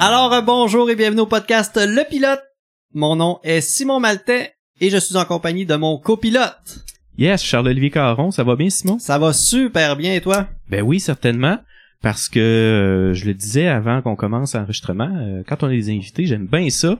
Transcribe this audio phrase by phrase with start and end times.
[0.00, 2.40] Alors euh, bonjour et bienvenue au podcast Le Pilote.
[2.94, 6.84] Mon nom est Simon Maltais et je suis en compagnie de mon copilote.
[7.18, 8.98] Yes, Charles-Olivier Caron, ça va bien Simon?
[9.00, 10.46] Ça va super bien et toi?
[10.68, 11.58] Ben oui, certainement.
[12.00, 15.90] Parce que euh, je le disais avant qu'on commence l'enregistrement, euh, quand on a des
[15.90, 16.96] invités, j'aime bien ça.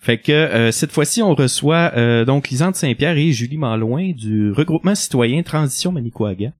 [0.00, 4.50] Fait que euh, cette fois-ci, on reçoit euh, donc Lisande Saint-Pierre et Julie Malouin du
[4.50, 6.50] regroupement citoyen Transition Manicouaga.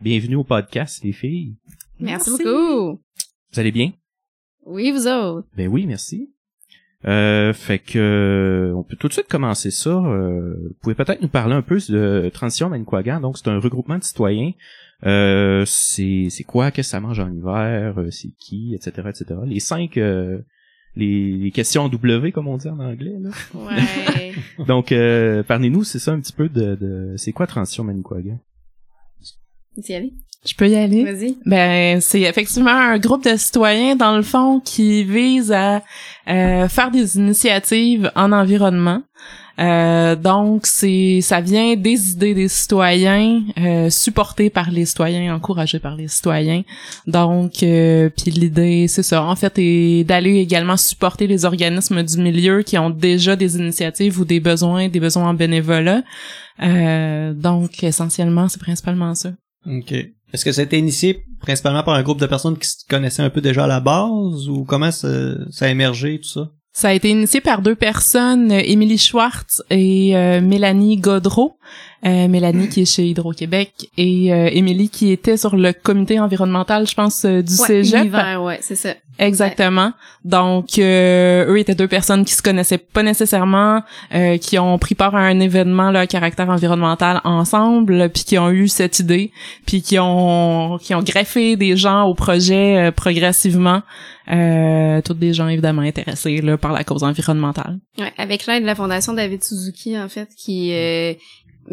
[0.00, 1.54] Bienvenue au podcast, les filles.
[2.00, 3.00] Merci, beaucoup.
[3.52, 3.92] Vous allez bien?
[4.68, 5.48] Oui, vous autres.
[5.56, 6.30] Ben oui, merci.
[7.06, 9.90] Euh, fait que euh, on peut tout de suite commencer ça.
[9.90, 13.20] Euh, vous pouvez peut-être nous parler un peu de Transition Manicouagan.
[13.20, 14.52] Donc c'est un regroupement de citoyens.
[15.06, 16.70] Euh, c'est c'est quoi?
[16.70, 17.94] Qu'est-ce que ça mange en hiver?
[18.10, 18.74] C'est qui?
[18.74, 18.90] Etc.
[19.08, 19.24] Etc.
[19.46, 20.38] Les cinq euh,
[20.96, 23.16] les, les questions W comme on dit en anglais.
[23.20, 23.30] Là.
[23.54, 24.32] Ouais.
[24.66, 28.40] Donc euh, parlez-nous, c'est ça un petit peu de, de c'est quoi Transition Manicouagan
[29.86, 30.12] y aller?
[30.46, 31.04] Je peux y aller?
[31.04, 31.36] Vas-y.
[31.44, 35.82] Ben, c'est effectivement un groupe de citoyens, dans le fond, qui vise à
[36.28, 39.02] euh, faire des initiatives en environnement.
[39.58, 45.80] Euh, donc, c'est ça vient des idées des citoyens, euh, supportées par les citoyens, encouragées
[45.80, 46.62] par les citoyens.
[47.08, 52.18] Donc, euh, puis l'idée, c'est ça, en fait, est d'aller également supporter les organismes du
[52.18, 56.02] milieu qui ont déjà des initiatives ou des besoins, des besoins en bénévolat.
[56.62, 59.32] Euh, donc, essentiellement, c'est principalement ça.
[59.66, 59.92] Ok.
[59.92, 63.22] Est-ce que ça a été initié principalement par un groupe de personnes qui se connaissaient
[63.22, 65.08] un peu déjà à la base ou comment ça,
[65.50, 66.50] ça a émergé tout ça?
[66.72, 71.57] Ça a été initié par deux personnes, Émilie Schwartz et euh, Mélanie Godreau.
[72.06, 76.86] Euh, Mélanie qui est chez Hydro-Québec et euh, Émilie qui était sur le comité environnemental,
[76.86, 78.12] je pense, euh, du Ouais, Cégep.
[78.40, 78.94] ouais, c'est ça.
[79.18, 79.92] Exactement.
[80.24, 83.82] Donc, euh, eux étaient deux personnes qui se connaissaient pas nécessairement,
[84.14, 88.38] euh, qui ont pris part à un événement là, à caractère environnemental ensemble, puis qui
[88.38, 89.32] ont eu cette idée,
[89.66, 93.82] puis qui ont qui ont greffé des gens au projet euh, progressivement.
[94.30, 97.78] Euh, toutes des gens évidemment intéressés là, par la cause environnementale.
[97.98, 101.14] Ouais, avec l'aide de la Fondation David Suzuki, en fait, qui euh,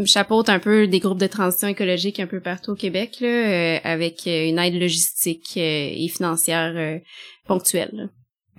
[0.05, 3.79] chapeaute un peu des groupes de transition écologique un peu partout au Québec, là, euh,
[3.83, 6.99] avec euh, une aide logistique euh, et financière euh,
[7.47, 7.91] ponctuelle.
[7.93, 8.03] là.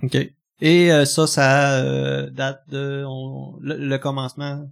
[0.03, 0.17] Ok.
[0.61, 1.81] Et ça, ça
[2.31, 4.67] date de on- le, le commencement?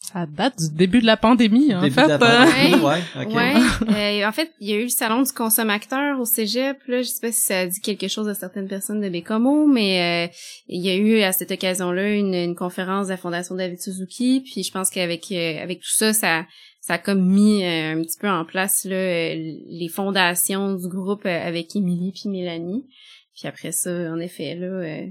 [0.00, 2.04] Ça date du début de la pandémie, en début fait.
[2.04, 2.18] de la euh.
[2.18, 3.00] pandémie, ouais.
[3.20, 3.34] ok.
[3.34, 4.22] Ouais.
[4.22, 6.78] Euh, en fait, il y a eu le salon du consommateur au Cégep.
[6.88, 10.28] Là, je sais pas si ça dit quelque chose à certaines personnes de Bécomo, mais
[10.28, 10.32] euh,
[10.68, 14.40] il y a eu à cette occasion-là une, une conférence de la Fondation David Suzuki.
[14.40, 16.44] Puis je pense qu'avec euh, avec tout ça, ça
[16.80, 20.88] ça a comme mis euh, un petit peu en place là, euh, les fondations du
[20.88, 22.86] groupe euh, avec Émilie puis Mélanie.
[23.34, 25.06] Puis après ça, en effet, là, euh,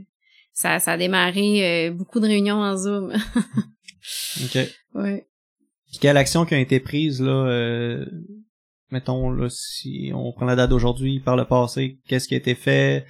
[0.52, 3.14] ça, ça a démarré euh, beaucoup de réunions en Zoom.
[4.44, 4.58] Ok.
[4.96, 5.28] ouais.
[5.88, 8.06] Puis quelle action qui a été prise là euh,
[8.92, 12.56] mettons là si on prend la date d'aujourd'hui par le passé, qu'est-ce qui a été
[12.56, 13.06] fait?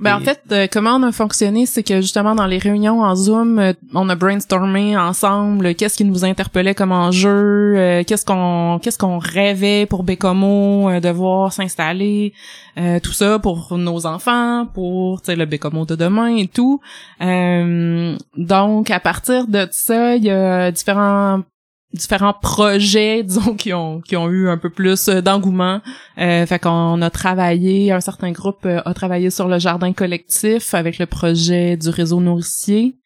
[0.00, 3.14] Ben, en fait, euh, comment on a fonctionné, c'est que justement dans les réunions en
[3.14, 8.24] Zoom, euh, on a brainstormé ensemble euh, qu'est-ce qui nous interpellait comme enjeu, euh, qu'est-ce
[8.24, 12.32] qu'on qu'est-ce qu'on rêvait pour Bécomo euh, de voir s'installer,
[12.78, 16.80] euh, tout ça pour nos enfants, pour tu sais le Bécomo de demain et tout.
[17.20, 21.42] Euh, donc à partir de ça, il y a différents
[21.92, 25.80] différents projets disons qui ont qui ont eu un peu plus euh, d'engouement
[26.18, 30.74] euh, fait qu'on a travaillé, un certain groupe euh, a travaillé sur le jardin collectif
[30.74, 32.96] avec le projet du réseau nourricier.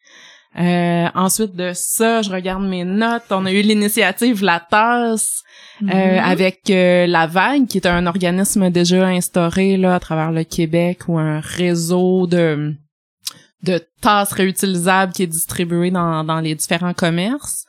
[0.57, 3.25] Euh, ensuite de ça, je regarde mes notes.
[3.29, 5.43] On a eu l'initiative La Tasse
[5.83, 10.43] euh, avec euh, La Vague, qui est un organisme déjà instauré là à travers le
[10.43, 12.73] Québec ou un réseau de
[13.63, 17.65] de tasses réutilisables qui est distribué dans, dans les différents commerces.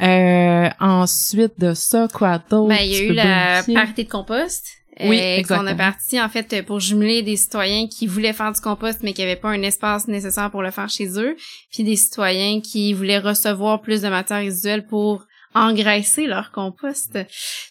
[0.00, 2.68] Euh, ensuite de ça, quoi d'autre?
[2.68, 4.66] Ben, il y a eu la parité de compost.
[5.00, 5.42] Oui, euh.
[5.42, 9.12] Qu'on a parti, en fait, pour jumeler des citoyens qui voulaient faire du compost, mais
[9.14, 11.36] qui n'avaient pas un espace nécessaire pour le faire chez eux.
[11.72, 17.18] Puis des citoyens qui voulaient recevoir plus de matière résiduelle pour engraisser leur compost.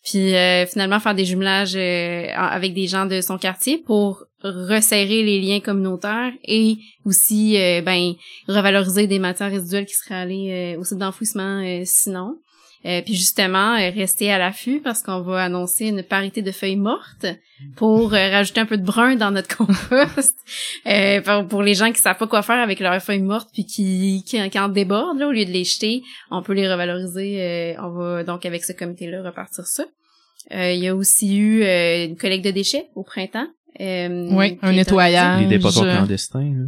[0.04, 5.24] Puis euh, finalement faire des jumelages euh, avec des gens de son quartier pour resserrer
[5.24, 8.14] les liens communautaires et aussi euh, ben
[8.48, 12.40] revaloriser des matières résiduelles qui seraient allées euh, au site d'enfouissement sinon.
[12.86, 16.78] Euh, puis justement, euh, rester à l'affût parce qu'on va annoncer une parité de feuilles
[16.78, 17.28] mortes
[17.76, 20.36] pour euh, rajouter un peu de brun dans notre compost.
[20.88, 23.66] Euh, pour, pour les gens qui savent pas quoi faire avec leurs feuilles mortes puis
[23.66, 26.02] qui, qui, en débordent, là, au lieu de les jeter,
[26.32, 27.76] on peut les revaloriser.
[27.80, 29.86] on va donc avec ce comité-là repartir ça.
[30.50, 33.48] Il y a aussi eu une collecte de déchets au printemps.
[33.82, 35.42] Euh, Oui, un nettoyage.
[35.42, 36.66] Les dépotoirs je- clandestins, là.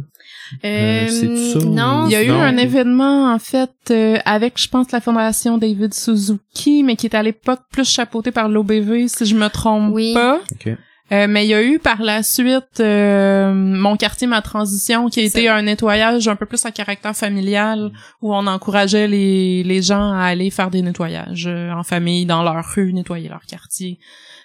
[0.64, 3.70] Euh, Euh, c'est-tu ça ou- Non, Il y a eu Non, un événement, en fait,
[3.90, 8.30] euh, avec, je pense, la fondation David Suzuki, mais qui est à l'époque plus chapeauté
[8.32, 10.12] par l'OBV, si je me trompe Oui.
[10.12, 10.40] pas.
[10.52, 10.74] OK.
[11.12, 15.20] Euh, mais il y a eu par la suite euh, mon quartier ma transition qui
[15.20, 19.82] a été un nettoyage un peu plus à caractère familial où on encourageait les, les
[19.82, 23.98] gens à aller faire des nettoyages euh, en famille dans leur rue, nettoyer leur quartier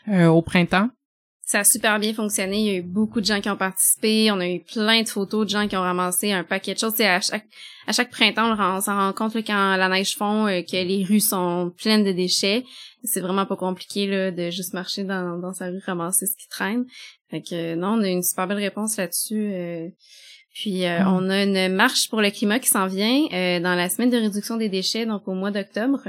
[0.09, 0.89] euh, au printemps.
[1.51, 2.59] Ça a super bien fonctionné.
[2.59, 4.29] Il y a eu beaucoup de gens qui ont participé.
[4.31, 6.93] On a eu plein de photos de gens qui ont ramassé un paquet de choses.
[6.95, 7.47] C'est à chaque
[7.87, 11.03] à chaque printemps, on s'en rend compte là, quand la neige fond euh, que les
[11.03, 12.65] rues sont pleines de déchets.
[13.03, 16.47] C'est vraiment pas compliqué là, de juste marcher dans, dans sa rue ramasser ce qui
[16.49, 16.85] traîne.
[17.31, 19.51] Fait que non, on a une super belle réponse là-dessus.
[19.51, 19.87] euh.
[20.53, 21.07] Puis euh, Mm.
[21.07, 24.17] on a une marche pour le climat qui s'en vient euh, dans la semaine de
[24.17, 26.01] réduction des déchets, donc au mois d'octobre.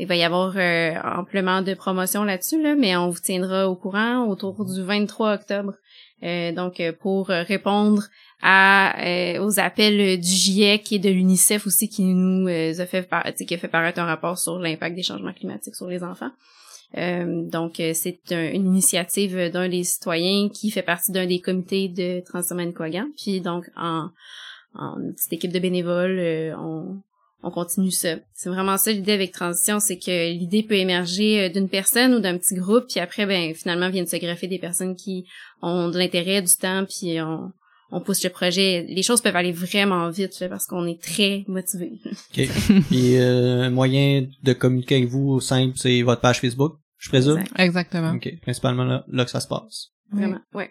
[0.00, 3.76] Il va y avoir euh, amplement de promotion là-dessus, là, mais on vous tiendra au
[3.76, 5.74] courant autour du 23 octobre.
[6.22, 8.02] Euh, donc euh, pour euh, répondre
[8.42, 13.08] à euh, aux appels du GIEC et de l'UNICEF aussi qui nous euh, a fait
[13.46, 16.30] qui a fait paraître un rapport sur l'impact des changements climatiques sur les enfants.
[16.94, 22.20] Donc c'est un- une initiative d'un des citoyens qui fait partie d'un des comités de
[22.24, 23.06] transition Manicouagan.
[23.16, 24.08] Puis donc en,
[24.74, 27.00] en petite équipe de bénévoles, on
[27.42, 28.16] on continue ça.
[28.34, 32.20] C'est vraiment ça l'idée avec transition, c'est que l'idée peut émerger euh, d'une personne ou
[32.20, 35.26] d'un petit groupe, puis après ben finalement viennent se greffer des personnes qui
[35.62, 37.52] ont de l'intérêt, du temps, puis on
[37.92, 38.86] on pousse le projet.
[38.88, 42.00] Les choses peuvent aller vraiment vite là, parce qu'on est très motivés.
[42.06, 42.48] OK.
[42.88, 47.38] Puis euh, un moyen de communiquer avec vous simple, c'est votre page Facebook, je présume?
[47.38, 47.60] Exact.
[47.60, 48.12] Exactement.
[48.12, 48.40] OK.
[48.42, 49.88] Principalement là, là que ça se passe.
[50.12, 50.40] Vraiment.
[50.54, 50.70] Ouais.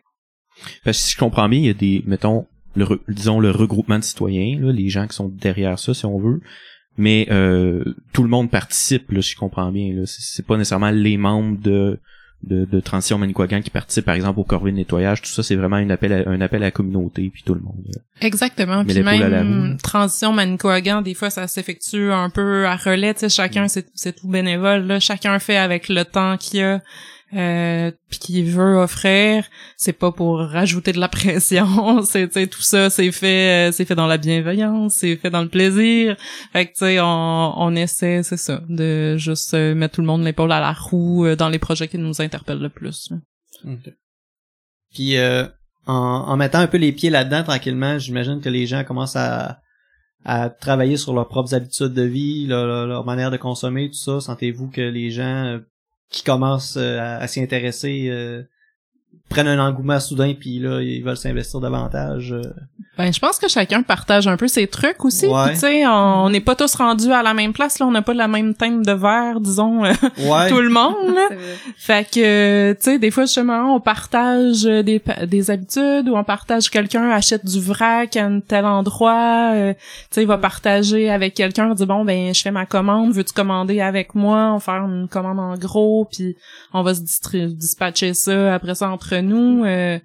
[0.83, 2.45] Parce que si je comprends bien, il y a des, mettons,
[2.80, 6.06] le, re- disons le regroupement de citoyens, là, les gens qui sont derrière ça, si
[6.06, 6.42] on veut.
[6.98, 7.84] Mais euh,
[8.14, 9.94] tout le monde participe, là, si je comprends bien.
[9.94, 10.02] Là.
[10.06, 12.00] C'est, pas nécessairement les membres de,
[12.44, 15.22] de, de Transition Manicouagan qui participent, par exemple, au corvée de nettoyage.
[15.22, 17.62] Tout ça, c'est vraiment un appel à, un appel à la communauté, puis tout le
[17.62, 17.86] monde.
[18.20, 18.84] Exactement.
[18.84, 23.14] Puis même transition Manicouagan, des fois ça s'effectue un peu à relais.
[23.14, 24.86] Tu sais, chacun c'est c'est tout bénévole.
[24.86, 26.82] Là, chacun fait avec le temps qu'il a.
[27.36, 29.46] Euh, qu'il veut offrir,
[29.78, 33.94] c'est pas pour rajouter de la pression, c'est tout ça c'est fait euh, c'est fait
[33.94, 36.16] dans la bienveillance, c'est fait dans le plaisir.
[36.54, 40.08] Fait que tu sais on on essaie c'est ça de juste euh, mettre tout le
[40.08, 43.12] monde l'épaule à la roue euh, dans les projets qui nous interpellent le plus.
[43.12, 43.18] là.
[43.74, 43.94] OK.
[44.96, 45.46] Puis euh,
[45.86, 49.60] en, en mettant un peu les pieds là-dedans tranquillement, j'imagine que les gens commencent à,
[50.25, 54.20] à travailler sur leurs propres habitudes de vie, leur, leur- manière de consommer, tout ça.
[54.20, 55.60] Sentez-vous que les gens
[56.10, 58.44] qui commencent euh, à, à s'y intéresser euh,
[59.30, 62.34] prennent un engouement soudain puis là ils veulent s'investir davantage.
[62.34, 62.42] euh.
[62.98, 65.26] Ben, je pense que chacun partage un peu ses trucs aussi.
[65.28, 65.54] Ouais.
[65.54, 67.86] Tu sais, on n'est pas tous rendus à la même place, là.
[67.86, 70.50] On n'a pas la même teinte de verre, disons, euh, Ouais.
[70.50, 71.30] tout le monde, là.
[71.78, 76.18] Fait que, tu sais, des fois, justement, on partage euh, des, pa- des habitudes ou
[76.18, 79.54] on partage quelqu'un achète du vrac à un tel endroit.
[79.54, 79.80] euh, tu
[80.12, 83.80] sais, il va partager avec quelqu'un, dit bon, ben, je fais ma commande, veux-tu commander
[83.80, 84.50] avec moi?
[84.50, 86.36] On va faire une commande en gros, puis
[86.74, 87.00] on va se
[87.48, 89.63] dispatcher ça après ça entre nous.
[89.66, 90.00] euh,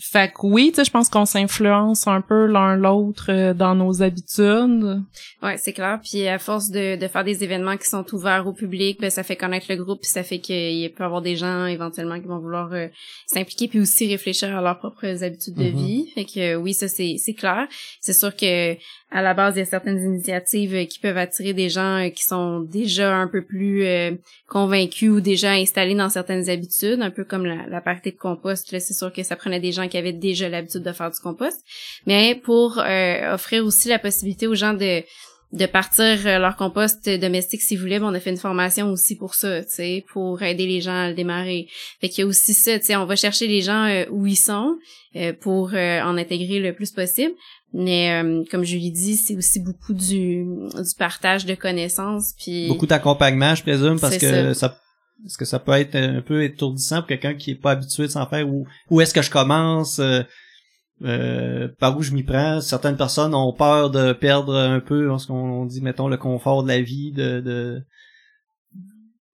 [0.00, 3.74] fait que oui, tu sais, je pense qu'on s'influence un peu l'un l'autre euh, dans
[3.76, 5.00] nos habitudes.
[5.42, 6.00] Ouais, c'est clair.
[6.02, 9.22] Puis à force de, de faire des événements qui sont ouverts au public, ben ça
[9.22, 12.26] fait connaître le groupe, puis ça fait qu'il peut y avoir des gens éventuellement qui
[12.26, 12.88] vont vouloir euh,
[13.26, 15.76] s'impliquer, puis aussi réfléchir à leurs propres habitudes de Mhm.
[15.76, 16.10] vie.
[16.14, 17.68] Fait que euh, oui, ça c'est c'est clair.
[18.00, 18.74] C'est sûr que
[19.12, 22.08] à la base, il y a certaines initiatives euh, qui peuvent attirer des gens euh,
[22.08, 24.12] qui sont déjà un peu plus euh,
[24.48, 28.72] convaincus ou déjà installés dans certaines habitudes, un peu comme la, la partie de compost.
[28.72, 31.20] Là, c'est sûr que ça prenait des gens qui avaient déjà l'habitude de faire du
[31.20, 31.60] compost.
[32.06, 35.02] Mais pour offrir aussi la possibilité aux gens de
[35.52, 39.34] de partir leur compost domestique s'ils voulaient, ben, on a fait une formation aussi pour
[39.34, 41.66] ça, tu sais, pour aider les gens à le démarrer.
[42.00, 44.36] Fait qu'il y a aussi ça, tu sais, on va chercher les gens où ils
[44.36, 44.78] sont
[45.42, 47.34] pour en intégrer le plus possible.
[47.74, 52.68] Mais euh, comme je lui dis, c'est aussi beaucoup du, du partage de connaissances puis
[52.68, 54.78] Beaucoup d'accompagnement, je présume, parce que ça.
[55.24, 58.08] Est-ce que ça peut être un peu étourdissant pour quelqu'un qui est pas habitué de
[58.08, 60.22] s'en faire ou où est-ce que je commence euh,
[61.04, 62.60] euh, par où je m'y prends?
[62.60, 66.80] Certaines personnes ont peur de perdre un peu lorsqu'on dit mettons le confort de la
[66.80, 67.82] vie de, de...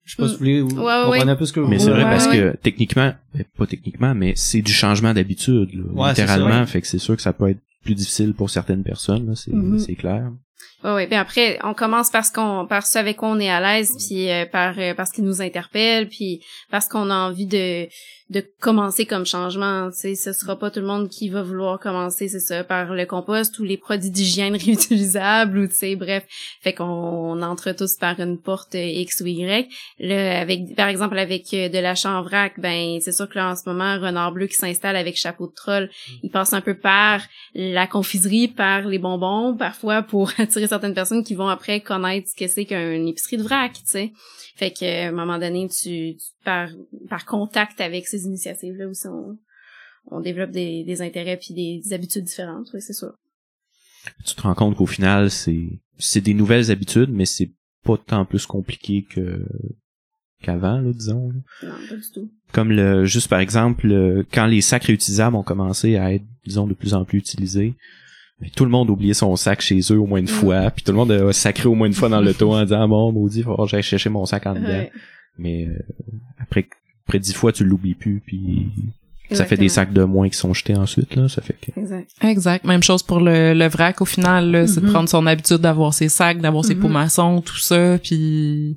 [0.05, 1.31] je sais pas si vous voulez vous Ouais, ouais, comprenez ouais.
[1.31, 2.37] un peu ce que vous Mais c'est vrai Ouais, parce ouais.
[2.37, 6.51] que techniquement, ben, pas techniquement, mais c'est du changement d'habitude, là, Ouais, c'est littéralement.
[6.51, 6.67] ça.
[6.67, 9.95] Fait que c'est sûr que ça peut être plus difficile pour certaines personnes, c'est c'est
[9.95, 10.31] clair.
[10.85, 11.07] Ouais, ouais.
[11.07, 14.31] Puis après, on commence parce qu'on, par ce avec quoi on est à l'aise, puis
[14.31, 17.89] euh, par euh, parce qu'il nous interpelle, puis parce qu'on a envie de
[18.31, 19.91] de commencer comme changement.
[19.91, 22.93] Tu sais, ce sera pas tout le monde qui va vouloir commencer, c'est ça, par
[22.93, 26.25] le compost ou les produits d'hygiène réutilisables ou tu sais, bref.
[26.61, 29.69] Fait qu'on on entre tous par une porte euh, X ou Y.
[29.99, 33.57] Là, avec, par exemple, avec euh, de la chanvrac, ben c'est sûr que là en
[33.57, 35.91] ce moment, Renard Bleu qui s'installe avec chapeau de troll,
[36.23, 37.23] il passe un peu par
[37.55, 42.37] la confiserie, par les bonbons, parfois pour attirer certaines personnes qui vont après connaître ce
[42.37, 44.13] que c'est qu'une épicerie de vrac, tu sais.
[44.57, 46.69] Fait que à un moment donné, tu, tu par
[47.09, 49.39] par contact avec ces initiatives là aussi on,
[50.11, 53.13] on développe des, des intérêts puis des, des habitudes différentes, oui, c'est sûr.
[54.25, 57.51] Tu te rends compte qu'au final, c'est c'est des nouvelles habitudes, mais c'est
[57.85, 59.45] pas tant plus compliqué que
[60.43, 61.31] qu'avant, là, disons.
[61.31, 61.69] là.
[61.69, 62.31] Non, pas du tout.
[62.53, 66.67] Comme le juste par exemple, le- quand les sacs réutilisables ont commencé à être, disons,
[66.67, 67.75] de plus en plus utilisés,
[68.41, 70.29] mais tout le monde oubliait son sac chez eux au moins une Mm.
[70.29, 72.83] fois, puis tout le monde a sacré au moins une fois dans l'auto en disant
[72.83, 74.69] ah, bon maudit, faut que j'aille chercher mon sac en dedans.
[74.69, 74.93] Ouais,
[75.39, 75.77] Mais euh,
[76.39, 76.69] après
[77.09, 78.69] après dix fois tu l'oublies plus, puis
[79.33, 82.11] ça fait des sacs de moins qui sont jetés ensuite là, ça fait que Exact.
[82.23, 82.65] Exact.
[82.65, 84.93] Même chose pour le, le vrac au final, là, c'est de Mhm.
[84.93, 86.81] prendre son habitude d'avoir ses sacs, d'avoir ses Mhm.
[86.83, 88.77] pots maçons, tout ça, puis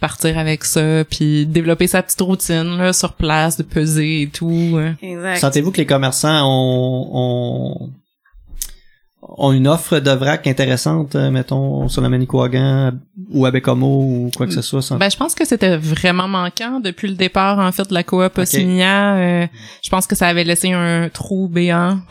[0.00, 4.76] partir avec ça, puis développer sa petite routine là, sur place, de peser et tout.
[4.76, 4.96] hein.
[5.02, 5.36] Exact.
[5.38, 7.90] Sentez-vous que les commerçants ont, ont,
[9.22, 12.92] ont une offre de vrac intéressante, euh, mettons, sur la Manicouagan
[13.30, 14.82] ou à Bécomo ou quoi que ce soit?
[14.82, 18.02] sans- Ben, je pense que c'était vraiment manquant depuis le départ, en fait, de la
[18.02, 19.16] coop Ossinia.
[19.16, 19.46] Euh,
[19.82, 22.00] je pense que ça avait laissé un trou béant.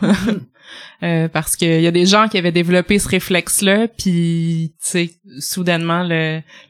[1.02, 5.10] Euh, parce qu'il y a des gens qui avaient développé ce réflexe-là, puis, tu sais,
[5.40, 6.06] soudainement,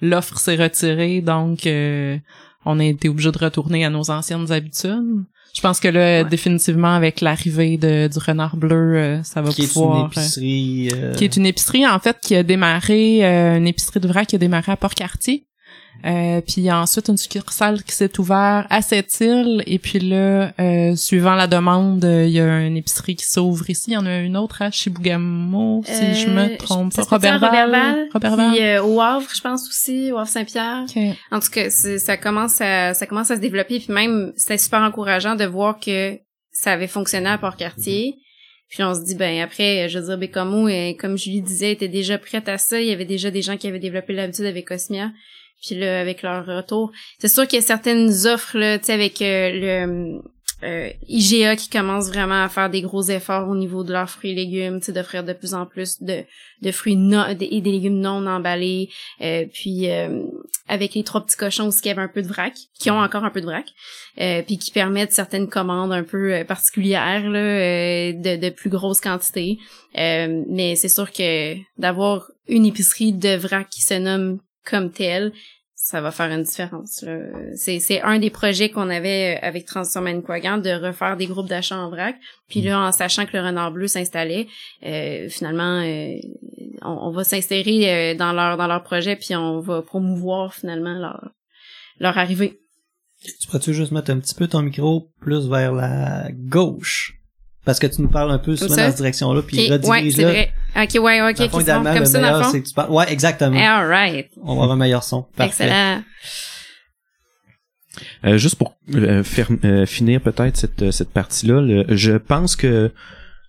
[0.01, 2.17] l'offre s'est retirée, donc euh,
[2.65, 5.25] on a été obligé de retourner à nos anciennes habitudes.
[5.55, 6.29] Je pense que là, Ouais.
[6.29, 10.05] définitivement, avec l'arrivée de, du renard bleu, euh, ça va qui est une pouvoir...
[10.05, 10.89] euh, épicerie.
[10.95, 14.27] euh, qui est une épicerie en fait qui a démarré euh, une épicerie de vrac
[14.27, 15.45] qui a démarré à Port-Cartier.
[16.05, 20.97] Euh, puis ensuite une succursale qui s'est ouverte à cette île et puis là euh,
[20.97, 24.07] suivant la demande euh, il y a une épicerie qui s'ouvre ici il y en
[24.07, 28.55] a une autre à Chibougamau si je me Euh, trompe ça pas Robertval Robertval.
[28.61, 30.85] Euh, au Havre, je pense aussi, au Havre Saint-Pierre.
[30.89, 31.03] Ok.
[31.31, 34.81] En tout cas, ça commence à ça commence à se développer puis même c'était super
[34.81, 36.19] encourageant de voir que
[36.51, 38.17] ça avait fonctionné à Port-Cartier.
[38.69, 41.89] Puis on se dit ben après je veux dire Bécamo et comme Julie disait était
[41.89, 44.71] déjà prête à ça, il y avait déjà des gens qui avaient développé l'habitude avec
[44.71, 45.11] Osmia.
[45.63, 48.93] Puis là avec leur retour, c'est sûr qu'il y a certaines offres là, tu sais
[48.93, 50.23] avec euh, le
[50.65, 54.31] euh, IGA qui commence vraiment à faire des gros efforts au niveau de leurs fruits
[54.31, 56.25] et légumes, d'offrir de plus en plus de
[56.63, 58.89] de fruits non, et des légumes non emballés,
[59.21, 60.23] euh, puis euh,
[60.69, 63.25] avec les trois petits cochons aussi qui avaient un peu de vrac, qui ont encore
[63.25, 63.67] un peu de vrac,
[64.21, 69.01] euh, puis qui permettent certaines commandes un peu euh, particulières là, de, de plus grosses
[69.01, 69.59] quantités.
[69.97, 75.33] Mais c'est sûr que d'avoir une épicerie de vrac qui se nomme comme telle,
[75.75, 77.05] ça va faire une différence.
[77.57, 81.77] C'est, un des projets qu'on avait euh, avec Transition Manicouagan de refaire des groupes d'achat
[81.77, 82.15] en vrac.
[82.49, 84.47] Puis là, en sachant que le renard bleu s'installait,
[84.85, 86.15] euh, finalement, euh,
[86.83, 90.95] on, on va s'insérer euh, dans leur dans leur projet puis on va promouvoir finalement
[90.95, 91.33] leur
[91.99, 92.61] leur arrivée.
[93.23, 97.22] Tu pourrais-tu juste mettre un petit peu ton micro plus vers la gauche?
[97.65, 98.83] Parce que tu nous parles un peu souvent ça?
[98.85, 100.29] dans cette direction-là, puis Ok, ouais, redirige c'est là.
[100.31, 100.53] vrai.
[100.77, 101.61] Ok, ouais, ok, fond, ok, c'est bon.
[101.61, 102.53] idéalement, comme le ça dans le meilleur, fond.
[102.53, 102.91] c'est que tu parles.
[102.91, 103.57] Ouais, exactement.
[103.59, 104.31] All right.
[104.43, 105.23] On va avoir un meilleur son.
[105.37, 105.65] Parfait.
[105.65, 106.03] Excellent.
[108.25, 112.57] Euh, juste pour euh, faire, euh, finir peut-être cette, euh, cette partie-là, le- je pense
[112.57, 112.91] que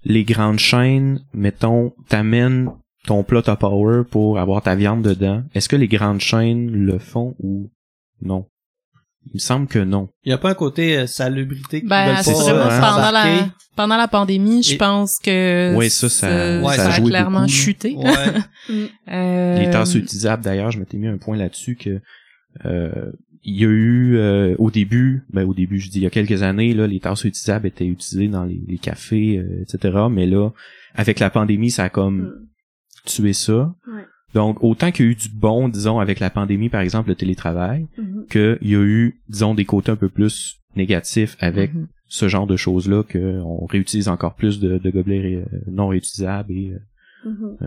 [0.03, 2.69] les grandes chaînes, mettons, t'amènent
[3.07, 5.43] ton plat top power pour avoir ta viande dedans.
[5.55, 7.71] Est-ce que les grandes chaînes le font ou
[8.21, 8.45] non?
[9.27, 10.09] Il me semble que non.
[10.25, 12.79] Il y a pas un côté euh, salubrité qui Ben, pas hein.
[12.81, 16.89] pendant la pendant la pandémie, je Et- pense que Ouais, ça, ça- Ouais, ça ça
[16.91, 17.51] a a clairement beaucoup.
[17.51, 17.95] chuté.
[17.95, 18.13] Ouais.
[19.11, 21.99] Euh, Les tasses utilisables, d'ailleurs, je m'étais mis un point là-dessus que
[22.65, 23.11] euh,
[23.43, 26.09] il y a eu euh, au début, ben au début, je dis il y a
[26.09, 29.97] quelques années, là, les tasses utilisables étaient utilisées dans les, les cafés, euh, etc.
[30.09, 30.49] Mais là,
[30.95, 32.47] avec la pandémie, ça a comme Mm.
[33.05, 33.73] tué ça.
[33.87, 34.03] Ouais.
[34.33, 37.15] Donc, autant qu'il y a eu du bon, disons, avec la pandémie, par exemple, le
[37.15, 38.25] télétravail, Mhm.
[38.29, 41.87] qu'il y a eu, disons, des côtés un peu plus négatifs avec Mhm.
[42.07, 46.51] ce genre de choses-là, qu'on réutilise encore plus de, de gobelets ré- non réutilisables.
[46.51, 47.57] Et, euh, Mhm.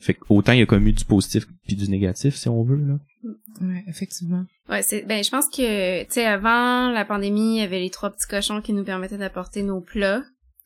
[0.00, 2.62] fait que autant il y a comme eu du positif puis du négatif, si on
[2.64, 2.76] veut.
[2.76, 2.98] Là.
[3.62, 4.44] Ouais, effectivement.
[4.68, 7.88] Ouais, c'est ben je pense que tu sais avant la pandémie, il y avait les
[7.90, 10.22] trois petits cochons qui nous permettaient d'apporter nos plats.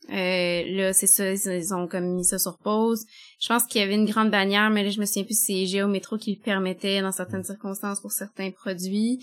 [0.09, 3.05] Euh, là, c'est ça, ils ont comme mis ça sur pause.
[3.39, 5.65] Je pense qu'il y avait une grande bannière, mais là, je me souviens plus si
[5.65, 9.19] c'est Géométro qui le permettait dans certaines circonstances pour certains produits.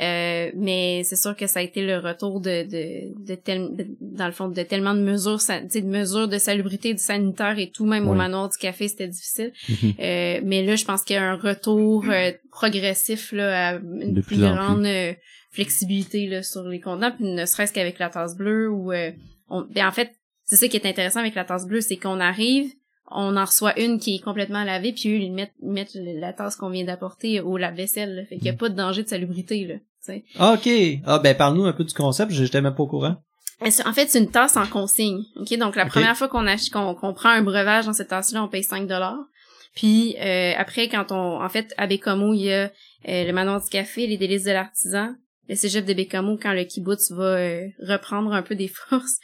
[0.00, 3.86] Euh, mais c'est sûr que ça a été le retour de, de, de, tel, de-
[4.00, 7.84] dans le fond, de tellement de mesures, de mesures de salubrité, de sanitaire et tout,
[7.84, 8.18] même au Oui.
[8.18, 9.52] manoir du café, c'était difficile.
[9.68, 9.92] Mhm.
[10.00, 14.22] Euh, mais là, je pense qu'il y a un retour euh, progressif là, à une
[14.22, 15.12] plus, grande euh,
[15.50, 18.92] flexibilité là, sur les contenants, puis ne serait-ce qu'avec la tasse bleue ou
[19.48, 19.66] on...
[19.70, 20.10] ben, en fait,
[20.56, 22.70] c'est ça qui est intéressant avec la tasse bleue, c'est qu'on arrive,
[23.10, 26.56] on en reçoit une qui est complètement lavée, puis eux, ils mettent, mettent la tasse
[26.56, 28.14] qu'on vient d'apporter au lave-vaisselle.
[28.16, 28.22] là.
[28.24, 29.74] Fait qu'il n'y a pas de danger de salubrité, là.
[29.76, 30.24] tu sais.
[30.38, 30.68] Ah, ok.
[31.04, 32.32] Ah, ben, parle-nous un peu du concept.
[32.32, 33.16] J'étais même pas au courant.
[33.60, 35.22] En fait, c'est une tasse en consigne.
[35.36, 38.42] Ok, donc la première fois qu'on ach- qu'on qu'on prend un breuvage dans cette tasse-là,
[38.42, 39.18] on paye 5 dollars.
[39.76, 43.62] Puis euh, après, quand on, en fait, à Bécamo, il y a euh, le manoir
[43.62, 45.14] du café, les délices de l'artisan,
[45.48, 49.18] le cégep de Bécamo, quand le kibbutz va euh, reprendre un peu des forces.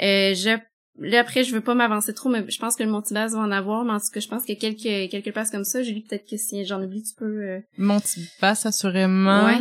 [0.00, 0.58] Euh, je
[1.00, 3.50] Là, après, je veux pas m'avancer trop, mais je pense que le Montibas va en
[3.50, 5.82] avoir, mais en tout cas, je pense qu'il y a quelques, quelques places comme ça.
[5.82, 7.24] Julie, peut-être que si j'en oublie, tu peux...
[7.42, 7.60] Euh...
[7.78, 9.44] Montibas, assurément.
[9.44, 9.58] Ouais.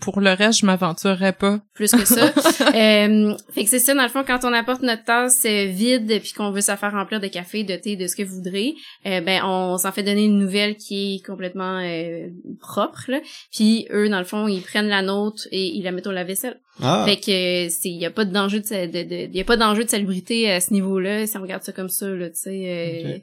[0.00, 1.60] Pour le reste, je m'aventurerais pas.
[1.74, 2.26] Plus que ça.
[2.74, 6.20] euh, fait que c'est ça, dans le fond, quand on apporte notre tasse euh, vide,
[6.20, 8.74] puis qu'on veut se faire remplir de café, de thé, de ce que vous voudrez,
[9.06, 12.28] euh, ben, on s'en fait donner une nouvelle qui est complètement euh,
[12.60, 13.20] propre, là.
[13.52, 16.58] Puis eux, dans le fond, ils prennent la nôtre et ils la mettent au lave-vaisselle.
[16.82, 19.56] Ah, Fait que c'est y a pas de danger de, de, de- y a pas
[19.56, 23.18] d'enjeu de salubrité ce niveau-là si on regarde ça comme ça là, tu sais euh,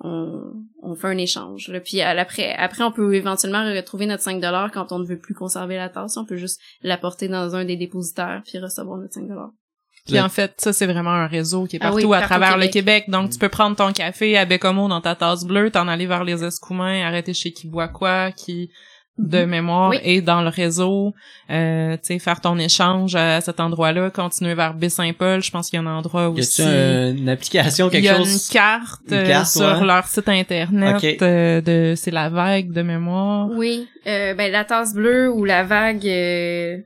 [0.00, 1.80] on, on fait un échange là.
[1.80, 5.76] Puis après on peut éventuellement retrouver notre 5 dollars quand on ne veut plus conserver
[5.76, 9.50] la tasse, on peut juste l'apporter dans un des dépositaires puis recevoir notre 5 dollars.
[10.06, 12.34] Puis en fait, ça, c'est vraiment un réseau qui est Ah partout oui, à partout
[12.34, 13.04] travers le Québec.
[13.08, 16.24] Donc, tu peux prendre ton café à Bécomo dans ta tasse bleue, t'en aller vers
[16.24, 18.70] les Escoumins, arrêter chez qui boit quoi, qui
[19.16, 19.98] de mémoire Oui.
[20.02, 21.14] est dans le réseau,
[21.48, 25.80] euh, tu sais, faire ton échange à cet endroit-là, continuer vers Baie-Saint-Paul, je pense qu'il
[25.80, 26.62] y a un endroit y aussi.
[26.62, 28.32] a-tu un- une application, Il quelque y a chose?
[28.48, 29.84] une carte, Une euh, carte, sur ouais.
[29.86, 33.48] leur site internet euh, de c'est la vague de mémoire.
[33.52, 36.78] Oui, euh, ben la tasse bleue ou la vague euh,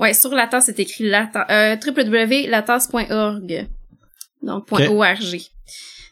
[0.00, 3.66] ouais, sur la tasse c'est écrit la ta- euh, www.latasse.org.
[4.42, 4.80] Donc Ok.
[4.90, 5.38] .org.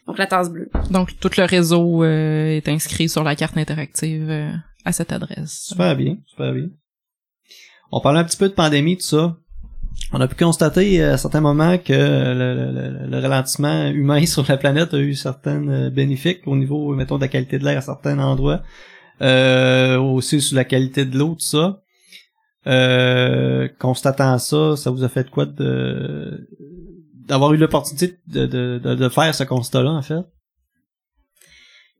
[0.07, 0.69] Donc la tasse bleue.
[0.91, 4.51] Donc tout le réseau euh, est inscrit sur la carte interactive euh,
[4.85, 5.65] à cette adresse.
[5.67, 6.67] Super bien, super bien.
[7.91, 9.37] On parlait un petit peu de pandémie, tout ça.
[10.11, 14.25] On a pu constater euh, à certains moments que le, le- le- le ralentissement humain
[14.25, 17.63] sur la planète a eu certaines euh, bénéfiques au niveau, mettons, de la qualité de
[17.65, 18.61] l'air à certains endroits.
[19.21, 21.81] Euh, aussi sur la qualité de l'eau, tout ça.
[23.79, 29.43] Constatant ça, ça vous a fait quoi d'avoir eu l'opportunité de, de, de faire ce
[29.43, 30.23] constat-là, en fait?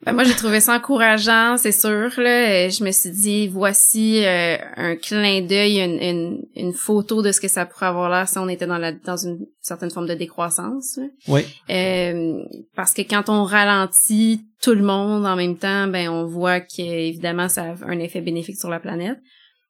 [0.05, 2.11] Ben, moi, j'ai trouvé ça encourageant, c'est sûr.
[2.17, 2.69] Là.
[2.69, 7.41] Je me suis dit, voici euh, un clin d'œil, une, une, une photo de ce
[7.41, 10.13] que ça pourrait avoir l'air si on était dans, la, dans une certaine forme de
[10.13, 10.97] décroissance.
[10.97, 11.07] là.
[11.27, 11.41] Oui.
[11.71, 12.43] Euh,
[12.75, 16.81] parce que quand on ralentit tout le monde en même temps, ben on voit que
[16.81, 19.17] évidemment ça a un effet bénéfique sur la planète.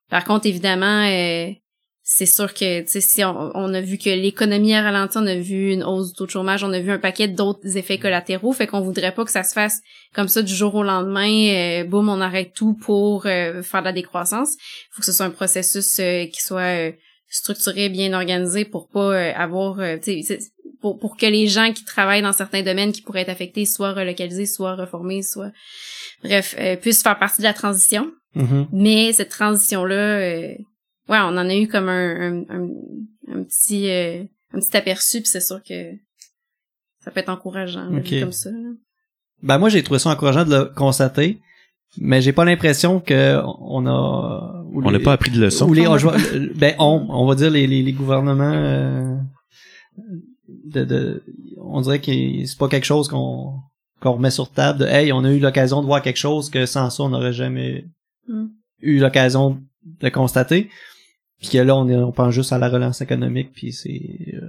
[0.10, 1.50] Par contre, évidemment, euh,
[2.08, 5.26] c'est sûr que tu sais si on, on a vu que l'économie a ralenti, on
[5.26, 7.98] a vu une hausse du taux de chômage, on a vu un paquet d'autres effets
[7.98, 9.82] collatéraux, fait qu'on voudrait pas que ça se fasse
[10.13, 13.86] comme ça du jour au lendemain, euh, boum, on arrête tout pour euh, faire de
[13.86, 14.54] la décroissance.
[14.54, 16.91] Il faut que ce soit un processus euh, qui soit euh,
[17.28, 19.98] structuré, bien organisé pour pas avoir euh,
[20.82, 23.94] pour, pour que les gens qui travaillent dans certains domaines qui pourraient être affectés soient
[23.94, 25.52] relocalisés, soient reformés, soient
[26.24, 28.12] bref, euh, puissent faire partie de la transition.
[28.36, 28.68] Mhm.
[28.72, 30.54] Mais cette transition-là, euh,
[31.10, 32.68] ouais, on en a eu comme un, un, un,
[33.34, 35.91] un petit euh, un petit aperçu, puis c'est sûr que
[37.04, 38.50] ça peut être encourageant comme ça.
[38.52, 38.70] là.
[39.44, 41.39] Ben moi j'ai trouvé ça encourageant de le constater,
[42.00, 45.68] mais j'ai pas l'impression que on a On n'a pas appris de leçon.
[45.70, 45.98] ou les on,
[46.56, 49.15] ben on on va dire les les, les gouvernements euh,
[50.48, 51.24] de, de
[51.58, 52.12] on dirait que
[52.46, 53.60] c'est pas quelque chose qu'on
[54.02, 56.65] qu'on remet sur table de hey on a eu l'occasion de voir quelque chose que
[56.65, 57.86] sans ça on n'aurait jamais
[58.28, 58.48] Mm.
[58.82, 59.62] eu l'occasion
[60.02, 60.72] de constater
[61.39, 63.89] puis que là on est on pense juste à la relance économique puis c'est
[64.34, 64.41] euh,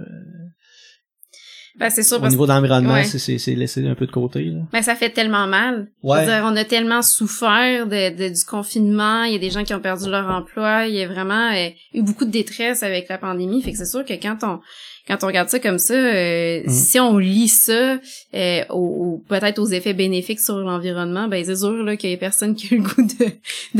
[1.79, 3.03] Ben c'est sûr au parce niveau de l'environnement ouais.
[3.03, 5.89] c'est c'est c'est laissé un peu de côté là Ben, ça fait tellement mal.
[6.01, 6.25] Ouais.
[6.25, 9.23] dire, on a tellement souffert de, de- du confinement.
[9.23, 10.87] Il y a des gens qui ont perdu leur emploi.
[10.87, 13.61] Il y a vraiment euh, eu beaucoup de détresse avec la pandémie.
[13.61, 14.59] Fait que c'est sûr que quand on
[15.07, 16.69] quand on regarde ça comme ça, euh, Mm.
[16.69, 17.97] si on lit ça,
[18.35, 22.13] euh, au- au- peut-être aux effets bénéfiques sur l'environnement, ben c'est sûr là qu'il y
[22.13, 23.25] a personne qui a le goût de,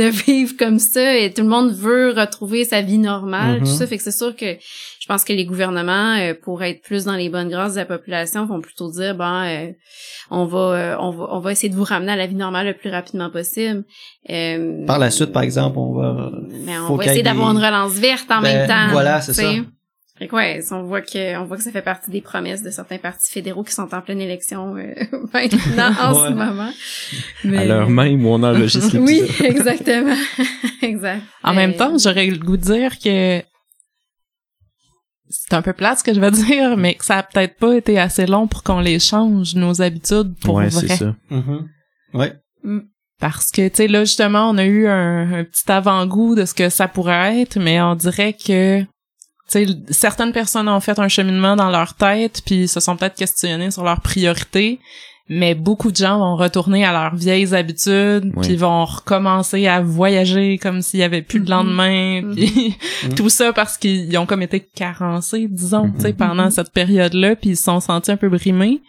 [0.04, 1.18] de vivre comme ça.
[1.18, 3.60] Et tout le monde veut retrouver sa vie normale.
[3.60, 4.46] Tout ça fait que c'est sûr que
[5.00, 7.86] je pense que les gouvernements, euh, pour être plus dans les bonnes grâces de la
[7.86, 9.72] population, vont plutôt dire ben euh,
[10.32, 12.68] on va euh, on va on va essayer de vous ramener à la vie normale
[12.68, 13.84] le plus rapidement possible.
[14.30, 16.32] Euh, par la suite par exemple on va
[16.66, 18.92] mais on va essayer d'avoir des- une relance verte en Ben, même temps.
[18.92, 19.44] voilà, c'est ça.
[20.20, 22.70] Fait que ouais, on voit que on voit que ça fait partie des promesses de
[22.72, 24.94] certains partis fédéraux qui sont en pleine élection euh,
[25.34, 26.30] maintenant en Ouais.
[26.30, 26.70] ce moment.
[26.70, 26.72] À
[27.44, 30.16] Mais- l'heure même où on enregistre Oui, exactement.
[30.82, 31.22] exact.
[31.44, 33.42] En même temps, j'aurais le goût de dire que
[35.30, 37.76] c'est un peu plate ce que je vais dire, mais que ça a peut-être pas
[37.76, 40.88] été assez long pour qu'on les change, nos habitudes, pour ouais, vrai.
[40.88, 41.16] c'est ça.
[41.30, 41.68] Mhm.
[42.14, 42.34] ouais
[43.20, 46.54] Parce que, tu sais, là, justement, on a eu un, un petit avant-goût de ce
[46.54, 48.84] que ça pourrait être, mais on dirait que,
[49.52, 53.16] tu sais, certaines personnes ont fait un cheminement dans leur tête, puis se sont peut-être
[53.16, 54.80] questionnées sur leurs priorités,
[55.30, 58.48] mais beaucoup de gens vont retourner à leurs vieilles habitudes, Oui.
[58.48, 61.50] puis vont recommencer à voyager comme s'il y avait plus de Mhm.
[61.52, 62.36] lendemain, Mhm.
[62.36, 63.14] puis Mhm.
[63.16, 66.16] tout ça parce qu'ils ont comme été carencés, disons, tu sais, Mhm.
[66.18, 68.82] pendant cette période-là, puis ils se sont sentis un peu brimés.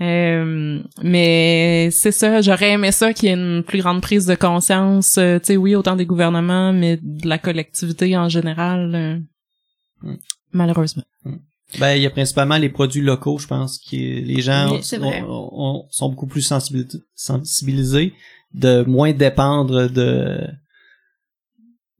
[0.00, 4.34] Euh, mais c'est ça, j'aurais aimé ça qu'il y ait une plus grande prise de
[4.34, 9.18] conscience, euh, tu sais, oui, autant des gouvernements, mais de la collectivité en général, euh,
[10.02, 10.14] Mm.
[10.52, 11.02] malheureusement.
[11.80, 14.98] Ben, il y a principalement les produits locaux, je pense, que les gens Oui, c'est
[14.98, 15.22] ont- vrai.
[15.22, 18.12] ont- ont- sont beaucoup plus sensibilis- sensibilisés,
[18.52, 20.40] de moins dépendre de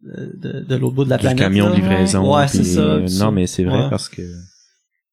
[0.03, 1.39] de, de, de l'autre bout de la Du planète.
[1.39, 2.35] camion de livraison.
[2.37, 3.91] Ouais, c'est ça, euh, non, mais c'est vrai Ouais.
[3.91, 4.23] parce que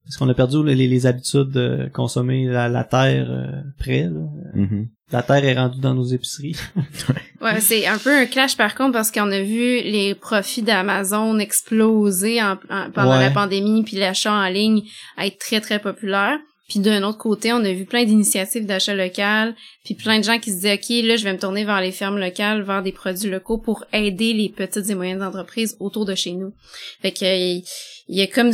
[0.10, 4.06] Parce qu'on a perdu les, les habitudes de consommer la, la terre euh, près.
[4.06, 4.20] là.
[4.56, 4.88] Mhm.
[5.12, 6.56] La terre est rendue dans nos épiceries.
[7.42, 11.40] Ouais, c'est un peu un clash par contre parce qu'on a vu les profits d'Amazon
[11.40, 13.22] exploser en, en- pendant Ouais.
[13.22, 14.82] la pandémie puis l'achat en ligne
[15.18, 16.38] être très très populaire.
[16.68, 20.38] Puis d'un autre côté, on a vu plein d'initiatives d'achat local, puis plein de gens
[20.38, 22.92] qui se disaient OK, là, je vais me tourner vers les fermes locales, vers des
[22.92, 26.54] produits locaux pour aider les petites et moyennes entreprises autour de chez nous.
[27.02, 27.64] Fait que il
[28.10, 28.52] y a comme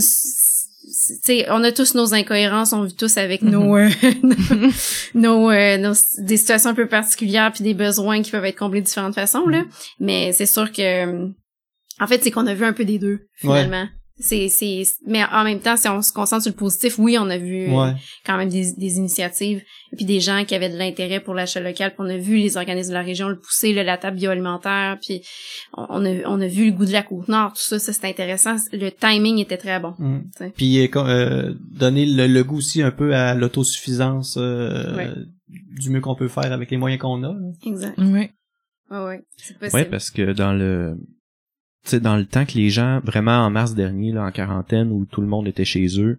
[0.92, 3.90] sais, on a tous nos incohérences, on vit tous avec nos, euh,
[5.14, 5.94] nos, euh, nos-
[6.24, 9.48] des situations un peu particulières puis des besoins qui peuvent être comblés de différentes façons
[9.48, 9.64] là.
[10.00, 11.28] Mais c'est sûr que,
[12.00, 13.88] en fait, c'est qu'on a vu un peu des deux finalement.
[14.18, 17.30] C'est, c'est, mais en même temps, si on se concentre sur le positif, oui, on
[17.30, 17.94] a vu euh, Ouais.
[18.26, 21.60] quand même des, des initiatives et puis des gens qui avaient de l'intérêt pour l'achat
[21.60, 21.90] local.
[21.92, 24.98] Puis on a vu les organismes de la région le pousser, le, la table bioalimentaire,
[25.02, 25.22] puis
[25.76, 28.08] on, a, on a vu le goût de la côte nord, tout ça, ça c'est
[28.08, 28.56] intéressant.
[28.72, 29.94] Le timing était très bon.
[30.00, 30.20] Mm.
[30.34, 30.54] T'sais.
[30.56, 35.10] Puis euh, euh, donner le, le goût aussi un peu à l'autosuffisance euh, Ouais.
[35.78, 37.34] du mieux qu'on peut faire avec les moyens qu'on a.
[37.34, 37.40] là.
[37.66, 37.98] Exact.
[37.98, 38.32] Ouais.
[38.92, 39.22] Ouais, ouais.
[39.36, 39.76] C'est possible.
[39.76, 40.96] Ouais, parce que dans le
[41.92, 45.06] sais dans le temps que les gens vraiment en mars dernier là en quarantaine où
[45.10, 46.18] tout le monde était chez eux,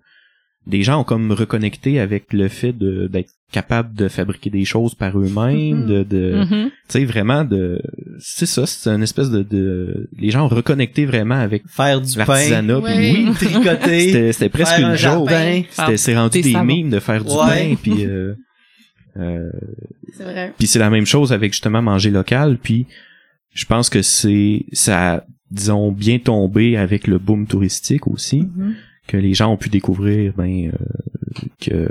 [0.67, 4.97] des gens ont comme reconnecté avec le fait de d'être capable de fabriquer des choses
[4.97, 5.87] par eux-mêmes, Mhm.
[5.87, 6.71] de, de Mhm.
[6.71, 7.81] tu sais vraiment de
[8.19, 12.13] c'est ça, c'est une espèce de, de les gens ont reconnecté vraiment avec Faire du
[12.17, 13.13] pain, l'artisanat puis Ouais.
[13.15, 15.29] oui, tricoter, c'était c'était presque faire un une joke.
[15.29, 15.63] jardin.
[15.71, 17.47] C'était c'est rendu Des mimes de faire du Ouais.
[17.47, 18.35] pain puis euh,
[19.19, 19.49] euh,
[20.17, 20.53] C'est vrai.
[20.59, 22.59] puis c'est la même chose avec justement manger local.
[22.61, 22.87] Puis
[23.57, 28.75] je pense que c'est ça, a, disons, bien tombé avec le boom touristique aussi, Mhm.
[29.09, 31.89] que les gens ont pu découvrir, ben, euh, que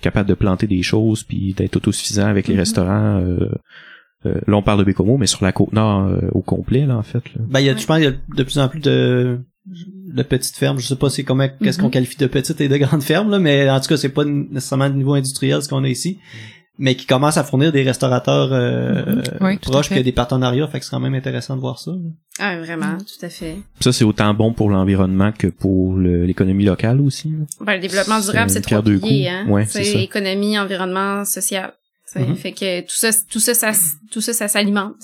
[0.00, 2.60] capable de planter des choses puis d'être autosuffisant avec les Mhm.
[2.60, 3.20] restaurants.
[3.20, 3.50] Euh,
[4.26, 6.96] euh, là, on parle de Bécomo, mais sur la côte nord euh, au complet, là,
[6.96, 7.22] en fait.
[7.34, 7.40] Là.
[7.50, 7.78] Ben, il y a, Ouais.
[7.78, 9.38] je pense qu'il y a de plus en plus de,
[10.14, 10.78] de petites fermes.
[10.78, 11.84] Je sais pas c'est comment, qu'est-ce Mhm.
[11.84, 14.24] qu'on qualifie de petites et de grandes fermes, là, mais en tout cas, c'est pas
[14.24, 16.18] nécessairement de niveau industriel ce qu'on a ici.
[16.78, 19.22] Mais qui commencent à fournir des restaurateurs euh, Mhm.
[19.40, 21.90] Oui, proches que des partenariats, fait que c'est quand même intéressant de voir ça.
[21.90, 21.98] là.
[22.38, 23.56] Ah, vraiment, tout à fait.
[23.80, 27.34] Ça, c'est autant bon pour l'environnement que pour l'économie locale aussi.
[27.60, 29.46] Ben, le développement durable, c'est trois piliers, hein.
[29.48, 31.74] Ouais, c'est économie, environnement, social.
[32.16, 32.34] Mhm.
[32.36, 33.52] Fait que tout ça, tout ça,
[34.10, 34.96] tout ça, ça s'alimente.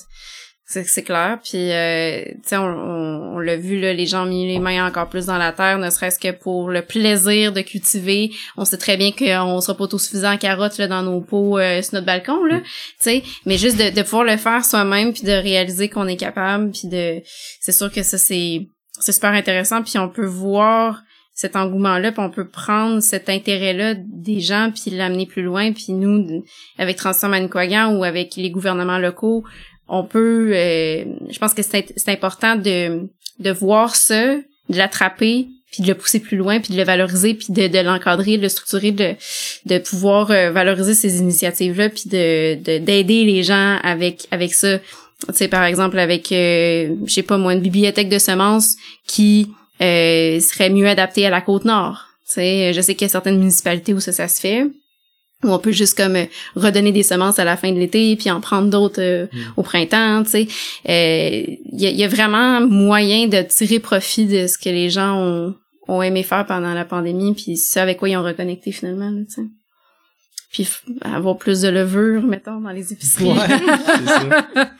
[0.69, 1.39] C'est, c'est clair.
[1.45, 4.59] Puis, euh, tu sais, on, on, on l'a vu, là, les gens ont mis les
[4.59, 8.33] mains encore plus dans la terre, ne serait-ce que pour le plaisir de cultiver.
[8.57, 11.81] On sait très bien qu'on sera pas autosuffisant en carottes là, dans nos pots euh,
[11.83, 12.61] sur notre balcon, là.
[12.61, 12.67] Tu
[12.99, 16.73] sais, mais juste de, de pouvoir le faire soi-même, puis de réaliser qu'on est capable,
[16.73, 17.23] puis de...
[17.61, 18.67] C'est sûr que ça, c'est,
[18.99, 19.85] c'est super intéressant.
[19.85, 21.01] Puis on peut voir
[21.33, 25.71] cet engouement-là, puis on peut prendre cet intérêt-là des gens, puis l'amener plus loin.
[25.71, 26.43] Puis nous,
[26.77, 29.45] avec Transition Manicouagan ou avec les gouvernements locaux,
[29.89, 30.51] on peut...
[30.55, 35.95] euh, je pense que c'est important de, de voir ça, de l'attraper, puis de le
[35.95, 39.15] pousser plus loin, puis de le valoriser, puis de, de l'encadrer, de le structurer, de,
[39.67, 44.79] de pouvoir euh, valoriser ces initiatives-là, puis de de- d'aider les gens avec avec ça.
[44.79, 49.49] Tu sais, par exemple, avec, euh, je sais pas moi, une bibliothèque de semences qui
[49.81, 52.05] euh, serait mieux adaptée à la Côte-Nord.
[52.29, 54.65] Tu sais, je sais qu'il y a certaines municipalités où ça, ça se fait,
[55.45, 58.31] où on peut juste comme euh, redonner des semences à la fin de l'été, puis
[58.31, 60.49] en prendre d'autres euh, au printemps, tu sais.
[60.89, 64.89] Euh, Il y, a, y a vraiment moyen de tirer profit de ce que les
[64.89, 65.55] gens ont,
[65.89, 69.35] ont aimé faire pendant la pandémie, puis ce avec quoi ils ont reconnecté finalement, tu
[69.35, 69.43] sais.
[70.53, 70.69] Puis
[71.03, 73.29] avoir plus de levure, mettons, dans les épiceries.
[73.37, 74.49] c'est ça.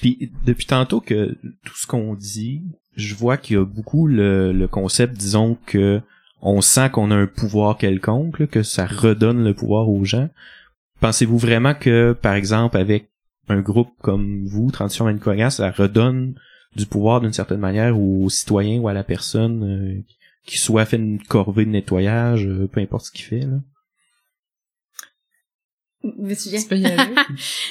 [0.00, 2.62] Puis depuis tantôt que tout ce qu'on dit,
[2.96, 6.00] je vois qu'il y a beaucoup le, le concept, disons que
[6.44, 10.28] on sent qu'on a un pouvoir quelconque, que ça redonne le pouvoir aux gens.
[11.00, 13.10] Pensez-vous vraiment que, par exemple, avec
[13.48, 16.34] un groupe comme vous, Transition Manicouagan, ça redonne
[16.76, 20.02] du pouvoir d'une certaine manière aux citoyens ou à la personne euh,
[20.46, 23.40] qui soit fait une corvée de nettoyage, euh, peu importe ce qu'il fait.
[23.40, 23.56] Là?
[26.18, 26.60] Veux-tu bien?
[26.60, 27.14] Tu peux y aller.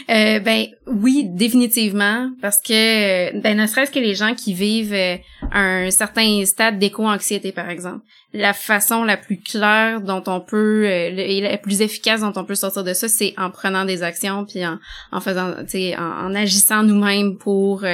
[0.09, 5.15] Euh, ben oui, définitivement, parce que ben ne serait-ce que les gens qui vivent euh,
[5.51, 11.15] un certain stade d'éco-anxiété, par exemple, la façon la plus claire dont on peut euh,
[11.15, 14.45] et la plus efficace dont on peut sortir de ça, c'est en prenant des actions
[14.45, 14.79] puis en,
[15.11, 17.85] en faisant, tu sais, en, en agissant nous-mêmes pour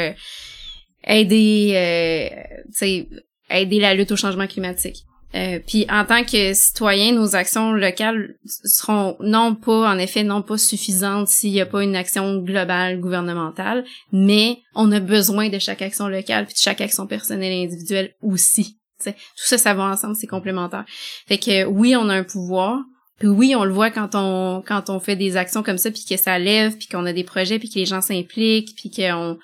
[1.04, 2.34] aider,
[2.67, 3.08] tu sais,
[3.49, 5.06] aider la lutte au changement climatique.
[5.36, 10.42] Euh, puis en tant que citoyen, nos actions locales seront non pas, en effet, non
[10.42, 15.60] pas suffisantes s'il n'y a pas une action globale gouvernementale, mais on a besoin de
[15.60, 18.78] chaque action locale puis de chaque action personnelle et individuelle aussi.
[19.00, 19.13] T'sais.
[19.13, 20.84] Tout ça, ça va ensemble, c'est complémentaire.
[21.28, 22.80] Fait que oui, on a un pouvoir.
[23.20, 26.06] Puis oui, on le voit quand on quand on fait des actions comme ça, puis
[26.10, 29.38] que ça lève, puis qu'on a des projets, puis que les gens s'impliquent, puis qu'on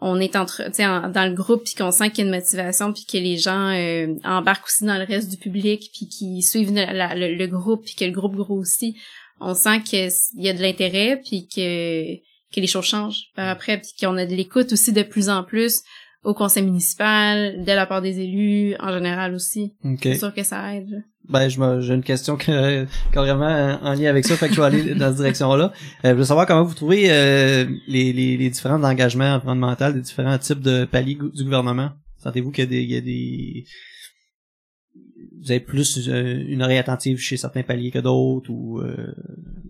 [0.00, 0.62] on est entre
[1.12, 3.70] dans le groupe puis qu'on sent qu'il y a une motivation puis que les gens
[3.70, 8.04] euh, embarquent aussi dans le reste du public puis qui suivent le, groupe puis que
[8.04, 8.96] le groupe grossit
[9.40, 12.16] on sent qu'il y a de l'intérêt puis que
[12.52, 15.44] que les choses changent par après puis qu'on a de l'écoute aussi de plus en
[15.44, 15.82] plus
[16.22, 19.74] au conseil municipal, de la part des élus, en général aussi.
[20.02, 21.04] C'est sûr que ça aide.
[21.28, 24.94] Ben, j'ai une question que, carrément en lien avec ça, fait que je vais aller
[24.94, 25.72] dans cette direction-là.
[26.04, 30.00] Euh, je veux savoir comment vous trouvez euh, les, les, les, différents engagements environnementaux des
[30.00, 31.90] différents types de paliers du gouvernement.
[32.18, 33.64] Sentez-vous qu'il y a des, y a des
[35.40, 39.14] vous avez plus euh, une oreille attentive chez certains paliers que d'autres ou euh,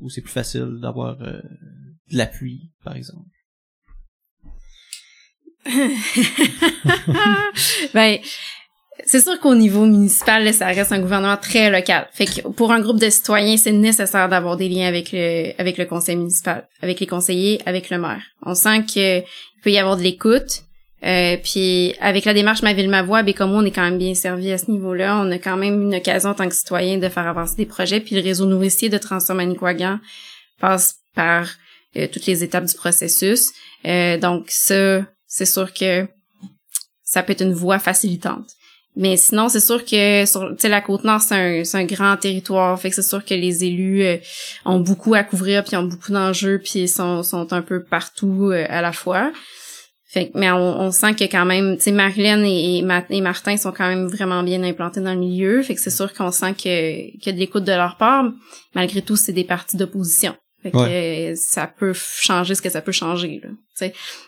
[0.01, 1.43] ou c'est plus facile d'avoir de
[2.11, 3.29] l'appui, par exemple?
[7.95, 8.19] ben,
[9.07, 12.09] c'est sûr qu'au niveau municipal, ça reste un gouvernement très local.
[12.13, 15.79] Fait que pour un groupe de citoyens, c'est nécessaire d'avoir des liens avec le avec
[15.79, 18.23] le conseil municipal, avec les conseillers, avec le maire.
[18.43, 19.21] On sent que
[19.63, 20.63] peut y avoir de l'écoute.
[21.03, 24.15] Euh, puis avec la démarche Ma ville ma voix, comme on est quand même bien
[24.15, 25.17] servi à ce niveau-là.
[25.17, 28.01] On a quand même une occasion en tant que citoyen de faire avancer des projets.
[28.01, 29.55] Puis le réseau nourricier de Transform
[30.61, 31.49] passe par
[31.97, 33.51] euh, toutes les étapes du processus.
[33.87, 36.07] Euh, donc ça, c'est sûr que
[37.03, 38.49] ça peut être une voie facilitante.
[38.97, 42.79] Mais sinon, c'est sûr que sur la Côte-Nord, c'est un, un grand territoire.
[42.81, 44.17] Fait que c'est sûr que les élus euh,
[44.65, 48.67] ont beaucoup à couvrir, puis ont beaucoup d'enjeux, puis sont, sont un peu partout euh,
[48.69, 49.33] à la fois.
[50.13, 53.87] Fait mais on, sent que quand même, tu sais, Marilyn et, et, Martin sont quand
[53.87, 55.63] même vraiment bien implantés dans le milieu.
[55.63, 58.25] Fait que c'est sûr qu'on sent que, a de l'écoute de leur part.
[58.75, 60.35] Malgré tout, c'est des partis d'opposition.
[60.63, 63.41] Fait que ça peut changer ce que ça peut changer.
[63.43, 63.49] Là,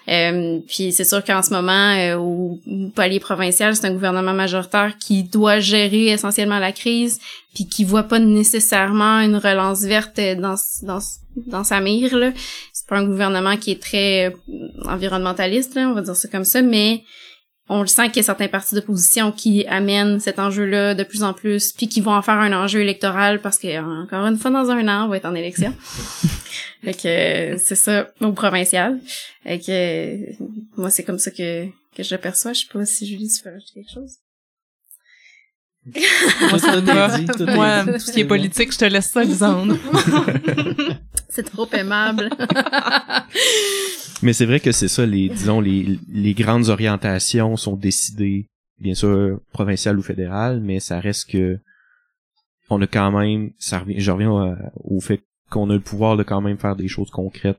[0.08, 2.58] euh, puis c'est sûr qu'en ce moment, euh, au,
[2.94, 7.18] palier provincial, c'est un gouvernement majoritaire qui doit gérer essentiellement la crise,
[7.54, 11.00] puis qui voit pas nécessairement une relance verte dans dans,
[11.36, 12.16] dans sa mire.
[12.16, 12.32] Là.
[12.72, 16.44] C'est pas un gouvernement qui est très euh, environnementaliste, là, on va dire ça comme
[16.44, 17.02] ça, mais
[17.72, 21.22] on le sent qu'il y a certains partis d'opposition qui amènent cet enjeu-là de plus
[21.22, 24.50] en plus, puis qui vont en faire un enjeu électoral parce que encore une fois
[24.50, 25.74] dans un an, on va être en élection.
[26.84, 29.00] fait que c'est ça au provincial.
[29.42, 32.52] Fait que moi c'est comme ça que que je perçois.
[32.52, 34.18] Je sais pas si Julie tu veux rajouter quelque chose.
[36.50, 36.60] moi,
[37.36, 39.76] tout, moi, tout ce qui est politique, je te laisse ça, Lisandre.
[41.32, 42.28] c'est trop aimable.
[44.22, 48.46] Mais c'est vrai que c'est ça, les, disons, les, les grandes orientations sont décidées,
[48.78, 51.58] bien sûr, provinciales ou fédérales, mais ça reste que
[52.70, 54.30] on a quand même, ça revient, je reviens
[54.76, 57.58] au, fait qu'on a le pouvoir de quand même faire des choses concrètes.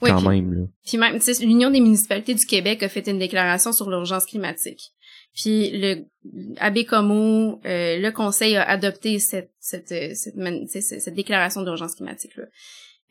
[0.00, 0.66] quand même, là.
[0.84, 4.26] Puis même, tu sais, l'Union des municipalités du Québec a fait une déclaration sur l'urgence
[4.26, 4.92] climatique.
[5.34, 6.04] Puis le
[6.58, 10.36] à Bécomo, euh, le conseil a adopté cette cette cette,
[10.68, 12.44] cette, déclaration d'urgence climatique là.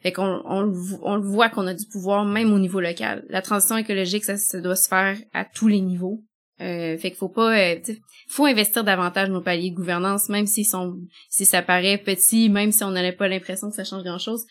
[0.01, 3.23] Fait qu'on on, on, le voit qu'on a du pouvoir même au niveau local.
[3.29, 6.21] La transition écologique, ça, ça doit se faire à tous les niveaux.
[6.61, 7.79] Euh, fait qu'il faut pas, euh,
[8.27, 12.71] faut investir davantage nos paliers de gouvernance, même s'ils sont, si ça paraît petit, même
[12.71, 14.45] si on n'avait pas l'impression que ça change grand chose.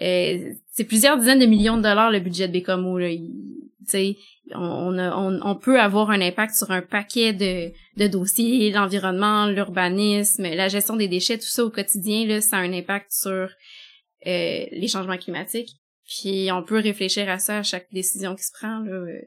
[0.00, 3.08] Euh, c'est plusieurs dizaines de millions de dollars le budget de Bécomo là.
[3.88, 4.16] Tu
[4.54, 11.08] on, peut avoir un impact sur un paquet de, dossiers, l'environnement, l'urbanisme, la gestion des
[11.08, 13.48] déchets, tout ça au quotidien là, ça a un impact sur euh,
[14.70, 15.70] les changements climatiques.
[16.06, 19.20] Puis on peut réfléchir à ça à chaque décision qui se prend là, euh,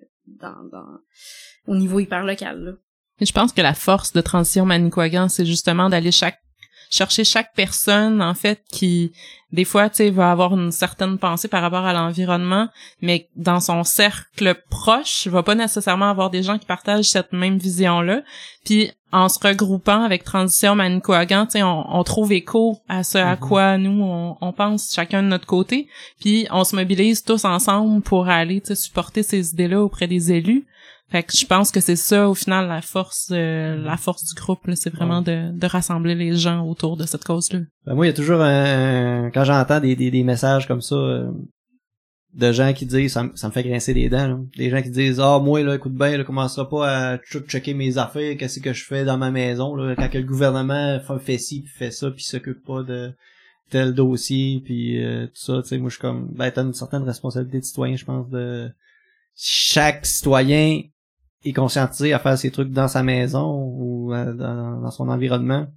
[1.68, 2.78] au niveau hyper local.
[3.22, 6.40] Je pense que la force de Transition Manicouagan, c'est justement d'aller chaque
[6.96, 9.12] chercher chaque personne en fait qui
[9.52, 12.70] des fois tu sais va avoir une certaine pensée par rapport à l'environnement
[13.02, 17.58] mais dans son cercle proche va pas nécessairement avoir des gens qui partagent cette même
[17.58, 18.22] vision là
[18.64, 23.18] puis en se regroupant avec Transition Manicouagan, tu sais on, on, trouve écho à ce
[23.18, 23.40] à mm-hmm.
[23.40, 25.88] quoi nous on, on, pense chacun de notre côté.
[26.20, 30.66] Puis on se mobilise tous ensemble pour aller supporter ces idées là auprès des élus
[31.16, 34.34] fait que je pense que c'est ça, au final, la force, euh, la force du
[34.34, 37.60] groupe, c'est vraiment de, de, rassembler les gens autour de cette cause-là.
[37.86, 40.96] Ben moi, il y a toujours un, quand j'entends des, des, des, messages comme ça,
[40.96, 41.32] euh,
[42.34, 45.22] de gens qui disent, ça, ça, me fait grincer des dents, des gens qui disent,
[45.22, 48.84] ah, moi, là, écoute bien, là, commencera pas à checker mes affaires, qu'est-ce que je
[48.84, 52.26] fais dans ma maison, là, quand que le gouvernement fait ci, puis fait ça, puis
[52.26, 53.14] s'occupe pas de
[53.70, 56.74] tel dossier, puis euh, tout ça, tu sais, moi, je suis comme, ben, t'as une
[56.74, 58.70] certaine responsabilité de citoyen, je pense, de
[59.34, 60.82] chaque citoyen
[61.46, 65.68] est conscientisé à faire ses trucs dans sa maison ou euh, dans, dans son environnement,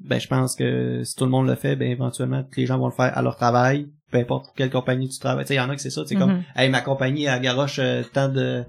[0.00, 2.86] ben je pense que si tout le monde le fait, ben éventuellement les gens vont
[2.86, 5.44] le faire à leur travail, peu importe pour quelle compagnie tu travailles.
[5.44, 6.42] Tu sais, il y en a que c'est ça, c'est comme Mhm.
[6.56, 8.64] hey ma compagnie elle garoche euh, tant de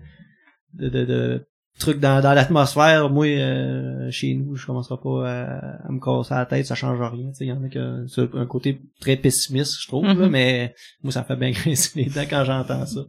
[0.73, 1.45] de, de, de
[1.79, 6.33] trucs dans, dans l'atmosphère, moi euh, chez nous, je commencerai pas à, à me casser
[6.35, 7.31] la tête, ça change rien.
[7.39, 10.29] Il y en a que c'est un côté très pessimiste, je trouve, là, Mhm.
[10.29, 13.01] mais moi ça me fait bien grincer les dents quand j'entends ça.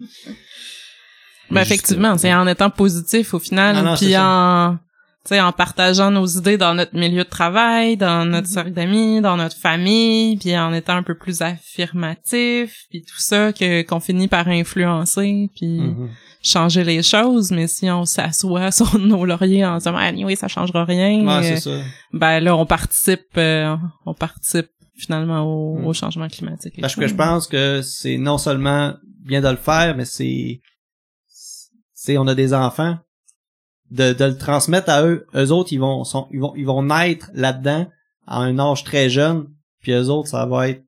[1.50, 4.78] Ben, effectivement, c'est en étant positif au final, Non, non, c'est puis en
[5.24, 8.50] tu sais en partageant nos idées dans notre milieu de travail, dans notre Mm-hmm.
[8.52, 13.52] cercle d'amis, dans notre famille, puis en étant un peu plus affirmatif, puis tout ça
[13.52, 16.08] que qu'on finit par influencer, puis Mhm.
[16.42, 20.48] changer les choses, mais si on s'assoit sur nos lauriers en disant ah, anyway, ça
[20.48, 21.78] changera rien, Ouais, euh, c'est ça.
[22.12, 23.76] ben là on participe euh,
[24.06, 25.86] on participe finalement au, Mm.
[25.86, 26.74] au changement climatique.
[26.80, 30.60] Parce que je pense que c'est non seulement bien de le faire, mais c'est,
[32.04, 32.98] c'est on a des enfants,
[33.92, 35.24] de, de le transmettre à eux.
[35.36, 37.86] Eux autres, ils vont, sont, ils vont, ils vont naître là-dedans
[38.26, 39.46] à un âge très jeune,
[39.80, 40.82] puis eux autres, ça va être,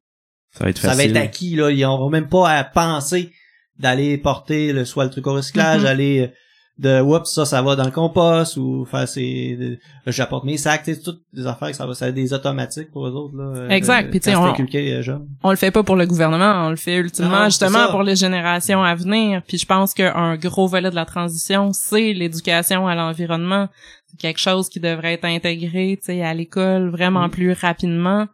[0.50, 1.16] Ça va être ça va facile.
[1.16, 1.70] être acquis là.
[1.70, 3.30] Ils n'auront même pas à penser
[3.78, 6.28] d'aller porter le soit le truc au recyclage, aller euh,
[6.76, 11.00] de oups ça ça va dans le compost ou faire de- j'apporte mes sacs, sais,
[11.00, 13.44] toutes des affaires que ça va ça des automatiques pour eux autres là.
[13.60, 16.66] euh, Exact, puis tu sais, c'est on- euh, on le fait pas pour le gouvernement,
[16.66, 19.42] on le fait ultimement Non, c'est justement pour les générations à venir.
[19.46, 23.68] Puis je pense qu'un gros volet de la transition, c'est l'éducation à l'environnement.
[24.08, 27.30] C'est quelque chose qui devrait être intégré, tu sais, à l'école vraiment Mm.
[27.30, 28.26] plus rapidement,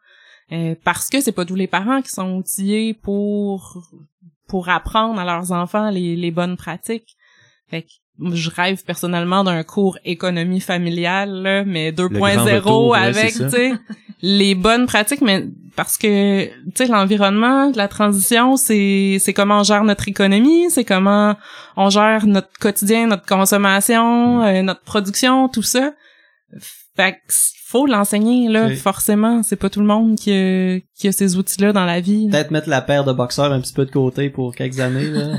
[0.53, 3.77] euh, parce que c'est pas tous les parents qui sont outillés pour
[4.49, 7.17] pour apprendre à leurs enfants les, les bonnes pratiques.
[7.69, 7.89] Fait que
[8.33, 13.73] je rêve personnellement d'un cours économie familiale, là, mais 2.0 retour, ouais, avec, tu sais,
[14.23, 19.63] les bonnes pratiques, mais parce que, tu sais, l'environnement, la transition, c'est, c'est comment on
[19.63, 21.37] gère notre économie, c'est comment
[21.77, 25.95] on gère notre quotidien, notre consommation, euh, notre production, tout ça.
[26.97, 27.19] Fait que
[27.71, 29.43] faut l'enseigner, là, C'est- forcément.
[29.45, 32.27] C'est pas tout le monde qui a, qui a ces outils-là dans la vie.
[32.27, 32.33] là.
[32.39, 35.37] Peut-être mettre la paire de boxeurs un petit peu de côté pour quelques années, là.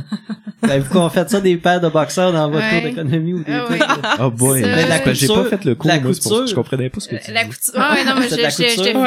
[0.64, 2.82] Avez-vous qu'on fait ça des paires de boxeurs dans votre Ouais.
[2.82, 3.82] cours d'économie ou des Ah trucs?
[3.82, 3.88] ouais.
[3.88, 4.16] là?
[4.22, 6.38] Oh boy, mais la j'ai couture- pas fait le cours, la moi, c'est pour ça
[6.38, 6.56] que je couture.
[6.64, 7.74] comprenais pas ce que tu La couture.
[7.76, 8.86] Ah ouais, non, mais je, C'est je, je, je couture.
[8.86, 9.04] Simon,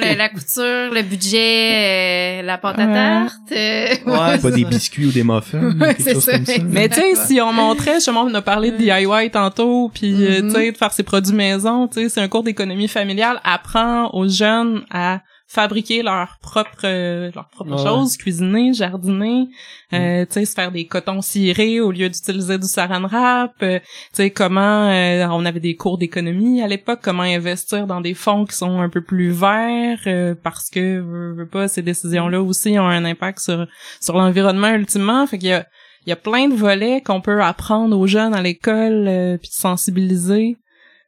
[0.00, 2.94] le- la couture, le budget, euh, la pâte à Ouais.
[2.94, 3.34] tarte.
[3.52, 6.32] euh, Ouais, Pas des biscuits ou des muffins, Ouais, quelque c'est chose ça.
[6.32, 6.52] comme ça.
[6.66, 10.40] Mais tu sais, si on montrait, justement, on a parlé de DIY tantôt, puis euh,
[10.42, 10.48] Mhm.
[10.48, 14.08] tu sais, de faire ses produits maison, tu sais, c'est un cours d'économie familiale, apprend
[14.14, 17.84] aux jeunes à fabriquer leurs propres euh, leurs propres Ouais.
[17.86, 19.48] choses, cuisiner, jardiner,
[19.92, 23.78] euh, tu sais, se faire des cotons cirés au lieu d'utiliser du saran wrap, euh,
[23.80, 28.14] tu sais, comment euh, on avait des cours d'économie à l'époque, comment investir dans des
[28.14, 32.40] fonds qui sont un peu plus verts, euh, parce que veux, veux pas ces décisions-là
[32.40, 33.66] aussi ont un impact sur
[34.00, 35.66] sur l'environnement ultimement, fait qu'il y a
[36.06, 39.50] il y a plein de volets qu'on peut apprendre aux jeunes à l'école euh, puis
[39.52, 40.56] sensibiliser.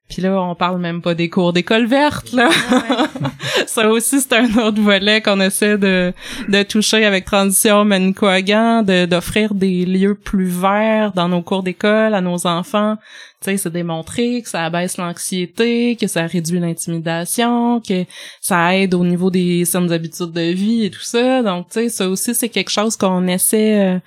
[0.08, 2.50] Puis là, on parle même pas des cours d'école verte là.
[3.66, 6.12] Ça aussi c'est un autre volet qu'on essaie de
[6.48, 12.14] de toucher avec Transition Manicouagan, de d'offrir des lieux plus verts dans nos cours d'école
[12.14, 12.96] à nos enfants.
[13.42, 18.04] Tu sais, c'est démontré que ça abaisse l'anxiété, que ça réduit l'intimidation, que
[18.40, 21.42] ça aide au niveau des saines habitudes de vie et tout ça.
[21.42, 23.98] Donc, tu sais, ça aussi c'est quelque chose qu'on essaie euh,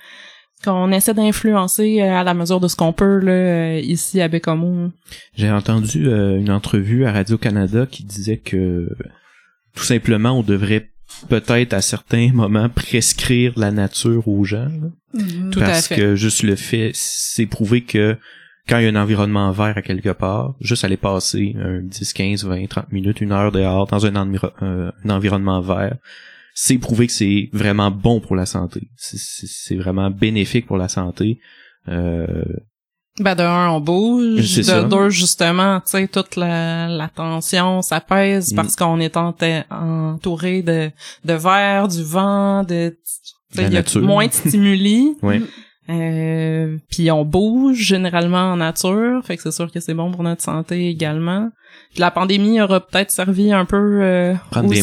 [0.64, 4.28] qu'on essaie d'influencer euh, à la mesure de ce qu'on peut là euh, ici à
[4.28, 4.90] Bécomo.
[5.36, 8.88] J'ai entendu euh, une entrevue à Radio-Canada qui disait que
[9.76, 10.90] tout simplement on devrait
[11.28, 14.68] peut-être à certains moments prescrire la nature aux gens.
[14.68, 14.90] là.
[15.22, 15.50] Mhm.
[15.50, 15.96] Tout à parce fait.
[15.96, 18.16] que juste le fait, c'est prouvé que
[18.68, 22.12] quand il y a un environnement vert à quelque part, juste aller passer un 10,
[22.12, 25.96] 15, 20, 30 minutes, une heure dehors dans un, enviro- euh, un environnement vert,
[26.60, 28.88] c'est prouvé que c'est vraiment bon pour la santé.
[28.96, 31.38] C'est- vraiment bénéfique pour la santé.
[31.86, 32.42] Euh,
[33.20, 34.56] Ben de un, on bouge.
[34.56, 34.82] De ça.
[34.82, 38.56] deux, justement, tu sais, toute la, la tension, ça pèse Mm.
[38.56, 40.90] parce qu'on est entouré de,
[41.24, 42.98] de verre, du vent, de...
[43.54, 44.02] il y a nature.
[44.02, 45.16] moins de stimuli.
[45.22, 45.40] ouais.
[45.90, 50.22] Euh, puis on bouge généralement en nature, fait que c'est sûr que c'est bon pour
[50.24, 51.50] notre santé également.
[51.90, 54.34] Puis la pandémie aura peut-être servi un peu euh,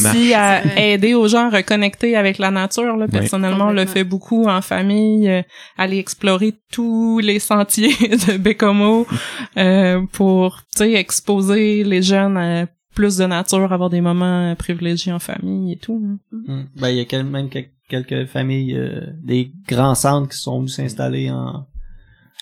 [0.08, 2.97] aussi à aider aux gens à reconnecter avec la nature.
[2.97, 3.08] Là.
[3.08, 5.41] Personnellement, on le fait beaucoup en famille, euh,
[5.78, 9.06] aller explorer tous les sentiers de Bécomo
[9.58, 15.12] euh, pour, tu sais, exposer les jeunes à plus de nature, avoir des moments privilégiés
[15.12, 16.01] en famille et tout.
[16.06, 16.18] hein.
[16.47, 16.68] Hum.
[16.76, 20.58] Ben, il y a quand même quel- quelques familles, euh, des grands centres qui sont
[20.60, 21.68] venus s'installer en,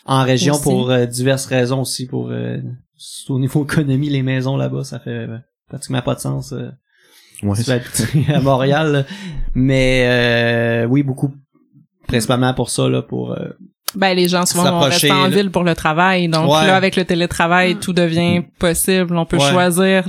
[0.05, 0.64] en région Aussi.
[0.64, 2.57] pour euh, diverses raisons aussi, pour euh,
[3.30, 5.28] au niveau économie, les maisons là-bas, ça fait
[5.68, 6.52] pratiquement pas de sens.
[6.54, 6.70] euh,
[7.41, 7.58] Ouais,
[8.34, 9.04] à Montréal, là.
[9.54, 11.34] mais euh, oui, beaucoup,
[12.08, 13.50] principalement pour ça, là, pour euh,
[13.96, 15.30] Ben, les gens souvent vont rester en là.
[15.30, 16.30] ville pour le travail.
[16.30, 16.66] Donc Ouais.
[16.68, 19.18] là, avec le télétravail, tout devient possible.
[19.18, 19.52] On peut Ouais.
[19.52, 20.06] choisir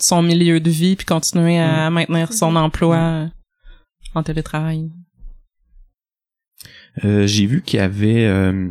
[0.00, 3.28] son milieu de vie puis continuer à maintenir son emploi
[4.14, 4.90] en télétravail.
[7.04, 8.68] Euh, j'ai vu qu'il y avait euh,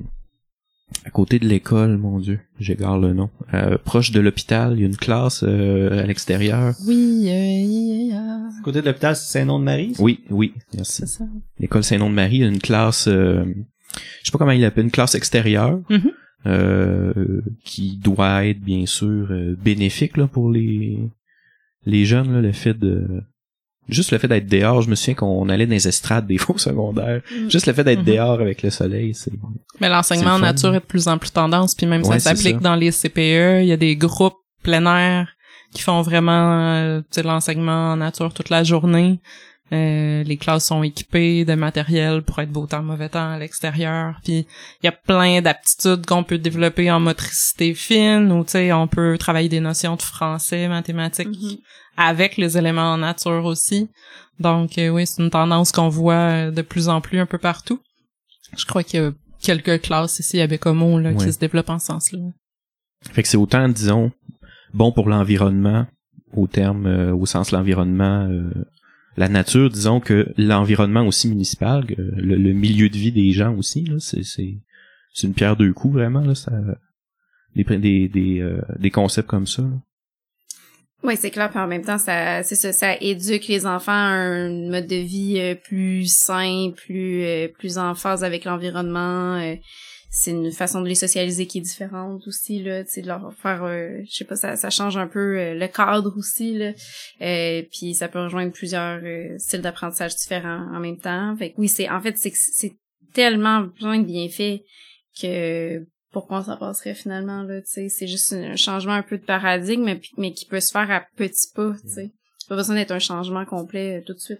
[1.05, 4.84] à côté de l'école, mon Dieu, j'égare le nom, euh, proche de l'hôpital, il y
[4.84, 6.74] a une classe euh, à l'extérieur.
[6.88, 8.14] Oui, euh,
[8.59, 9.93] À côté de l'hôpital, c'est Saint-Nom-de-Marie.
[9.99, 10.93] Oui, oui, merci.
[11.01, 11.26] c'est ça.
[11.59, 13.43] L'école Saint-Nom-de-Marie, il y a une classe, euh,
[13.95, 16.12] je sais pas comment il l'appelle, une classe extérieure, Mhm.
[16.47, 20.99] euh, qui doit être bien sûr euh, bénéfique là, pour les
[21.86, 23.24] les jeunes, là, le fait de
[23.91, 26.55] juste le fait d'être dehors, je me souviens qu'on allait dans les estrades des fois
[26.55, 27.21] au secondaire.
[27.31, 27.49] Mm.
[27.51, 28.05] Juste le fait d'être Mhm.
[28.05, 29.31] dehors avec le soleil, c'est
[29.79, 32.33] Mais l'enseignement en le nature est de plus en plus tendance, puis même Ouais, ça
[32.35, 33.61] s'applique dans les CPE.
[33.61, 35.27] Il y a des groupes plein air
[35.73, 39.19] qui font vraiment euh, tu sais, l'enseignement en nature toute la journée.
[39.73, 44.15] Euh, les classes sont équipées de matériel pour être beau temps, mauvais temps à l'extérieur.
[44.21, 44.45] Puis
[44.83, 48.87] il y a plein d'aptitudes qu'on peut développer en motricité fine ou tu sais on
[48.87, 51.57] peut travailler des notions de français, mathématiques Mhm.
[52.02, 53.89] Avec les éléments en nature aussi.
[54.39, 56.14] Donc euh, oui, c'est une tendance qu'on voit
[56.47, 57.80] euh, de plus en plus un peu partout.
[58.58, 61.16] Je crois qu'il y a quelques classes ici à Bécomo là, Ouais.
[61.26, 62.20] qui se développent en ce sens-là.
[63.12, 64.12] Fait que c'est autant, disons,
[64.74, 65.86] bon pour l'environnement,
[66.34, 68.52] au terme, euh, au sens l'environnement, euh,
[69.18, 73.84] la nature, disons que l'environnement aussi municipal, le, le milieu de vie des gens aussi,
[73.86, 74.58] là, c'est, c'est,
[75.14, 76.52] c'est une pierre deux coups vraiment, là, ça,
[77.56, 79.64] des, des, des, des concepts comme ça.
[79.64, 79.70] là.
[81.04, 81.49] Oui, c'est clair.
[81.49, 84.97] Puis en même temps, ça, c'est ça, ça éduque les enfants à un mode de
[84.97, 89.36] vie euh, plus sain, plus, euh, plus en phase avec l'environnement.
[89.38, 89.56] euh,
[90.14, 93.34] c'est une façon de les socialiser qui est différente aussi là, tu sais, de leur
[93.41, 96.74] faire, euh, je sais pas, ça, ça change un peu le cadre aussi là.
[97.22, 98.99] Euh, puis ça peut rejoindre plusieurs
[99.39, 101.34] styles d'apprentissage différents en même temps.
[101.38, 102.74] Fait que oui, c'est en fait c'est c'est
[103.14, 104.62] tellement plein de bienfaits
[105.22, 109.24] que pourquoi ça passerait finalement là, tu sais, c'est juste un changement un peu de
[109.26, 112.12] paradigme mais, mais qui peut se faire à petits pas, tu sais.
[112.38, 114.39] C'est pas besoin d'être un changement complet euh, tout de suite.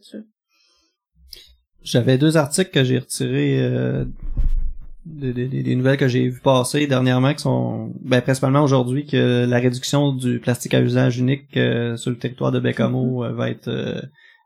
[1.84, 4.06] J'avais deux articles que j'ai retirés euh,
[5.06, 9.46] des, des- des nouvelles que j'ai vu passer dernièrement qui sont ben, principalement aujourd'hui que
[9.46, 13.50] la réduction du plastique à usage unique euh, sur le territoire de Bécamo euh, va
[13.50, 14.00] être euh,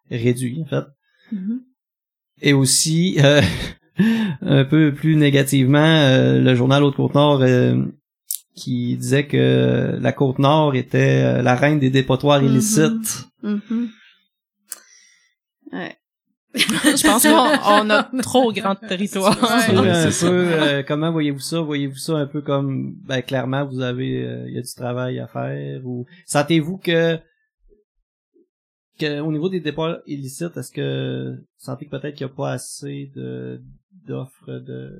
[0.09, 0.85] réduite en fait.
[2.41, 3.41] Et aussi euh,
[4.41, 7.83] un peu plus négativement euh, le journal Haute-Côte-Nord euh,
[8.55, 12.47] qui disait que la Côte-Nord était euh, la reine des dépotoirs Mhm.
[12.47, 13.27] illicites.
[13.43, 13.89] Mhm.
[15.71, 15.95] Ouais.
[16.55, 17.29] Je pense qu'on
[17.85, 19.37] on a trop grand territoire.
[19.43, 19.75] Ouais.
[19.75, 21.59] Un peu, euh, comment voyez-vous ça?
[21.59, 25.19] Voyez-vous ça un peu comme, ben, clairement, vous avez, euh, il y a du travail
[25.19, 27.17] à faire ou sentez-vous que,
[28.97, 32.35] que, au niveau des départs illicites, est-ce que vous sentez que peut-être qu'il n'y a
[32.35, 33.61] pas assez de,
[34.07, 34.91] d'offres de,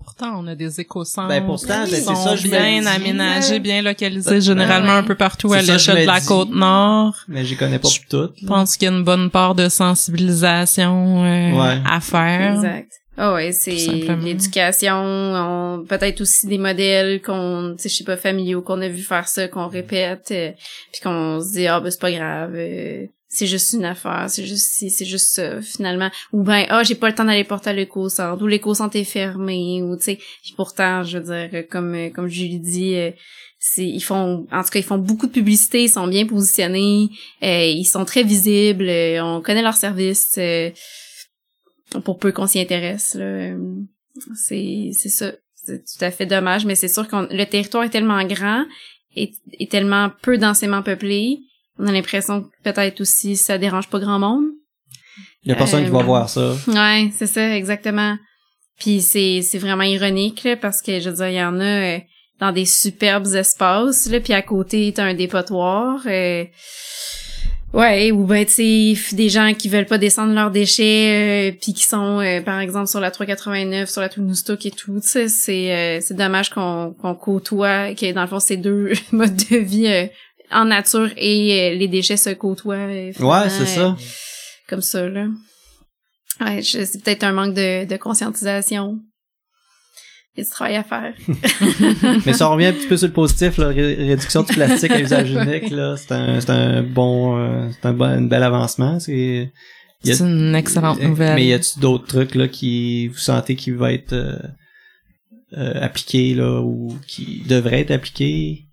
[0.00, 2.80] Pourtant, on a des éco-centres Ben, pourtant, qui ben, c'est sont ça, je me bien
[2.80, 2.86] dis.
[2.86, 4.98] aménagés, bien localisés, généralement ouais.
[4.98, 6.26] un peu partout à l'échelle de la dis.
[6.26, 7.14] Côte-Nord.
[7.28, 8.34] mais j'y connais pas toutes.
[8.40, 11.82] Je pense qu'il y a une bonne part de sensibilisation euh, Ouais.
[11.84, 12.54] à faire.
[12.54, 12.92] Exact.
[13.20, 18.04] Ah ouais, Tout c'est l'éducation, on- peut-être aussi des modèles qu'on, tu sais, je sais
[18.04, 20.52] pas, familiaux, qu'on a vu faire ça, qu'on répète, euh,
[20.92, 24.46] puis qu'on se dit ah ben c'est pas grave, euh, c'est juste une affaire, c'est
[24.46, 27.70] juste ci, c'est juste ça finalement, ou ben ah j'ai pas le temps d'aller porter
[27.70, 31.94] à l'éco-centre, ou l'éco-centre est fermé, ou tu sais, puis pourtant je veux dire comme
[31.94, 32.94] euh, comme Julie dit.
[32.94, 33.10] euh,
[33.60, 37.08] c'est ils font en tout cas ils font beaucoup de publicité ils sont bien positionnés
[37.42, 40.70] euh, ils sont très visibles euh, on connaît leurs services euh,
[42.04, 43.58] pour peu qu'on s'y intéresse là euh,
[44.36, 47.90] c'est c'est ça c'est tout à fait dommage mais c'est sûr que le territoire est
[47.90, 48.64] tellement grand
[49.16, 51.40] et est tellement peu densément peuplé
[51.78, 54.44] on a l'impression que peut-être aussi ça dérange pas grand monde
[55.44, 56.54] Il y a personne qui Euh, va voir ça.
[56.66, 58.16] Ouais, c'est ça, exactement.
[58.78, 61.64] Puis c'est c'est vraiment ironique là, parce que je veux dire, il y en a
[61.64, 61.98] euh,
[62.40, 66.00] dans des superbes espaces là, puis à côté t'as un dépotoir.
[66.06, 66.44] euh,
[67.74, 71.72] ouais, ou ben tu sais des gens qui veulent pas descendre leurs déchets, euh, puis
[71.74, 75.00] qui sont euh, par exemple sur la 389, sur la Touloustouk et tout.
[75.02, 79.56] C'est euh, c'est dommage qu'on qu'on côtoie, que dans le fond ces deux modes de
[79.56, 80.06] vie euh,
[80.50, 82.74] en nature et euh, les déchets se côtoient.
[82.76, 83.96] euh, Ouais, c'est euh, ça.
[84.68, 85.26] comme ça, là.
[86.40, 88.98] Ouais, je- c'est peut-être un manque de, de conscientisation.
[90.36, 91.14] Il y a du travail à faire.
[92.26, 95.30] Mais ça revient un petit peu sur le positif, la réduction du plastique à usage
[95.32, 95.96] unique, là.
[95.96, 99.00] C'est un, c'est un bon, euh, c'est un bon, un bel avancement.
[99.00, 99.50] C'est,
[100.04, 101.34] C'est une excellente nouvelle.
[101.34, 104.38] Mais y a-tu d'autres trucs, là, qui, vous sentez qui va être, euh,
[105.56, 108.67] euh, appliqués, là, ou qui devraient être appliqués?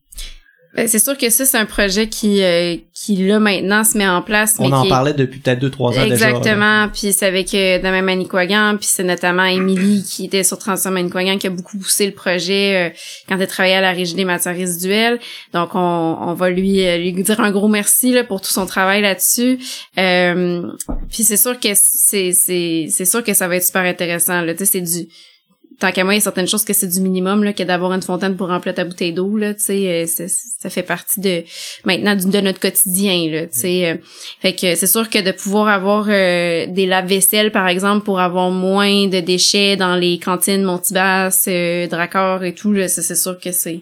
[0.75, 4.07] Ben, c'est sûr que ça, c'est un projet qui, euh, qui là, maintenant, se met
[4.07, 4.55] en place.
[4.59, 6.29] On mais en qui est- parlait depuis peut-être deux, trois ans déjà.
[6.31, 6.37] là.
[6.37, 6.89] Exactement.
[6.93, 11.37] Puis c'est avec euh, Dame Manicouagan, puis c'est notamment Émilie qui était sur Transition Manicouagan
[11.37, 12.95] qui a beaucoup poussé le projet euh,
[13.29, 15.19] quand elle travaillait à la Régie des matières résiduelles.
[15.53, 15.79] Donc on,
[16.19, 19.59] on va lui euh, lui dire un gros merci là pour tout son travail là-dessus.
[19.97, 20.61] Euh,
[21.09, 24.53] puis c'est sûr que c'est c'est c'est sûr que ça va être super intéressant là.
[24.53, 25.07] Tu sais c'est du
[25.79, 27.93] tant qu'à moi, il y a certaines choses que c'est du minimum, là, que d'avoir
[27.93, 30.27] une fontaine pour remplir ta bouteille d'eau, là, tu sais, euh,
[30.59, 31.43] ça fait partie de,
[31.83, 33.89] maintenant, de notre quotidien, là, tu sais.
[33.89, 33.95] euh,
[34.41, 38.51] fait que c'est sûr que de pouvoir avoir euh, des lave-vaisselle, par exemple, pour avoir
[38.51, 41.47] moins de déchets dans les cantines Montibas,
[41.89, 43.81] Dracor et tout, là, c'est sûr que c'est,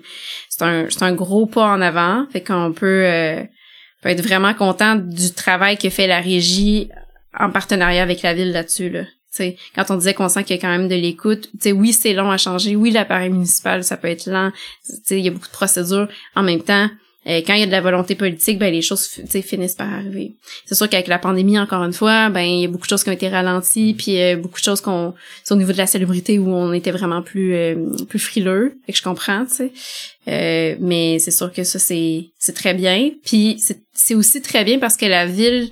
[0.49, 2.25] c'est un, c'est un gros pas en avant.
[2.31, 3.41] Fait qu'on peut, euh,
[4.01, 6.89] peut être vraiment content du travail que fait la régie
[7.37, 9.03] en partenariat avec la ville là-dessus, là.
[9.33, 12.13] T'sais, quand on disait qu'on sent qu'il y a quand même de l'écoute, oui, c'est
[12.13, 14.51] long à changer, oui, l'appareil municipal, ça peut être lent,
[15.09, 16.07] il y a beaucoup de procédures.
[16.35, 16.87] En même temps,
[17.25, 20.33] euh, quand il y a de la volonté politique, ben les choses, finissent par arriver.
[20.65, 23.03] C'est sûr qu'avec la pandémie, encore une fois, ben il y a beaucoup de choses
[23.03, 25.15] qui ont été ralenties, puis euh, beaucoup de choses qu'on,
[25.49, 27.75] au niveau de la salubrité où on était vraiment plus euh,
[28.07, 29.71] plus frileux, fait que je comprends, tu sais.
[30.27, 33.59] Euh, mais c'est sûr que ça c'est c'est très bien, puis
[33.93, 35.71] c'est aussi très bien parce que la ville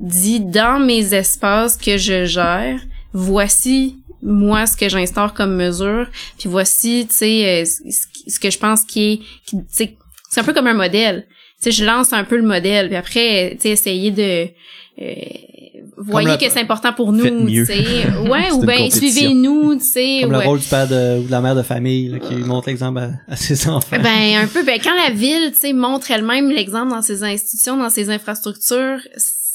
[0.00, 2.80] dit dans mes espaces que je gère,
[3.14, 6.06] voici moi ce que j'instaure comme mesure,
[6.38, 7.90] puis voici tu sais euh,
[8.28, 9.96] ce que je pense qui est qui, tu sais,
[10.30, 11.26] c'est un peu comme un modèle.
[11.62, 14.48] Tu sais je lance un peu le modèle, puis après tu sais essayer de
[15.00, 15.14] euh,
[15.96, 17.84] voyez le- que c'est important pour nous, tu sais.
[18.28, 20.18] Ouais, ou ben suivez-nous, tu sais.
[20.22, 20.38] Comme ouais.
[20.42, 22.98] le rôle du père de, ou de la mère de famille là, qui montre l'exemple
[23.00, 23.96] à, à ses enfants.
[24.02, 27.76] Ben un peu ben quand la ville tu sais montre elle-même l'exemple dans ses institutions,
[27.76, 28.98] dans ses infrastructures,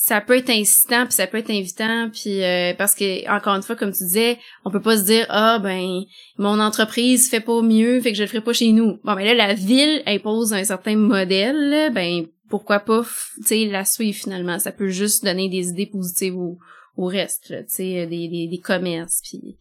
[0.09, 3.61] ça peut être incitant puis ça peut être invitant puis euh, parce que encore une
[3.61, 6.01] fois comme tu disais, on peut pas se dire ah ben
[6.39, 8.99] mon entreprise fait pas mieux, fait que je le ferai pas chez nous.
[9.03, 13.85] Bon ben là la ville impose un certain modèle, ben pourquoi pas tu sais la
[13.85, 16.57] suivre finalement, ça peut juste donner des idées positives au
[16.97, 19.55] au reste, tu sais, des, des, des commerces puis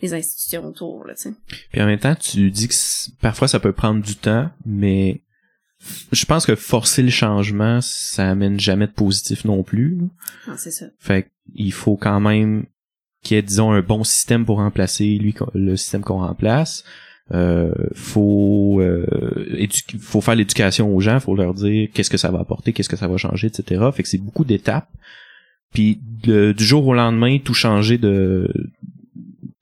[0.00, 1.34] des institutions autour, là, tu sais.
[1.70, 2.74] Puis en même temps, tu dis que
[3.20, 5.20] parfois ça peut prendre du temps, mais
[6.12, 9.98] je pense que forcer le changement, ça amène jamais de positif non plus.
[10.46, 10.86] Ah, c'est ça.
[10.98, 12.66] Fait qu'il faut quand même
[13.22, 16.84] qu'il y ait, disons, un bon système pour remplacer lui le système qu'on remplace.
[17.30, 19.04] Euh, faut euh,
[19.58, 22.88] édu- faut faire l'éducation aux gens, faut leur dire qu'est-ce que ça va apporter, qu'est-ce
[22.88, 23.84] que ça va changer, etc.
[23.92, 24.88] Fait que c'est beaucoup d'étapes.
[25.74, 28.50] Puis du jour au lendemain, tout changer de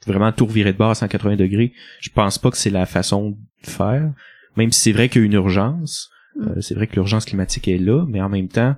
[0.07, 3.31] vraiment tout revirer de bord à 180 degrés, je pense pas que c'est la façon
[3.31, 3.37] de
[3.69, 4.12] faire.
[4.57, 6.49] Même si c'est vrai qu'il y a une urgence, Mm.
[6.49, 8.77] euh, c'est vrai que l'urgence climatique est là, mais en même temps,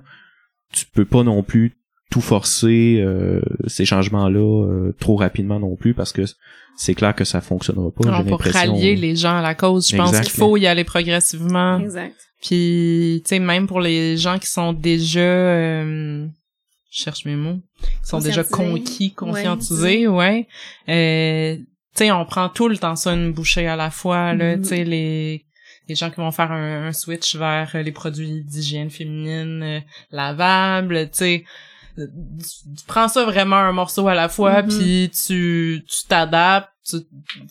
[0.71, 1.75] tu peux pas non plus
[2.09, 6.23] tout forcer euh, ces changements-là euh, trop rapidement non plus parce que
[6.75, 8.07] c'est clair que ça fonctionnera pas.
[8.07, 10.83] Alors, pour rallier les gens à la cause, je pense Exact, qu'il faut y aller
[10.83, 11.79] progressivement.
[11.79, 12.15] Exact.
[12.41, 16.25] Puis, tu sais, même pour les gens qui sont déjà, euh,
[16.89, 20.47] je cherche mes mots, qui sont déjà conquis, conscientisés, ouais.
[20.87, 21.65] Euh, tu
[21.95, 24.55] sais, on prend tout le temps ça une bouchée à la fois, là.
[24.55, 24.61] Mhm.
[24.61, 25.45] Tu sais, les
[25.89, 29.79] les gens qui vont faire un, un switch vers euh, les produits d'hygiène féminine euh,
[30.11, 31.43] lavables, tu sais.
[31.97, 32.07] euh,
[32.39, 34.69] Tu, tu prends ça vraiment un morceau à la fois, Mhm.
[34.69, 36.69] puis tu tu t'adaptes.
[36.89, 36.97] tu-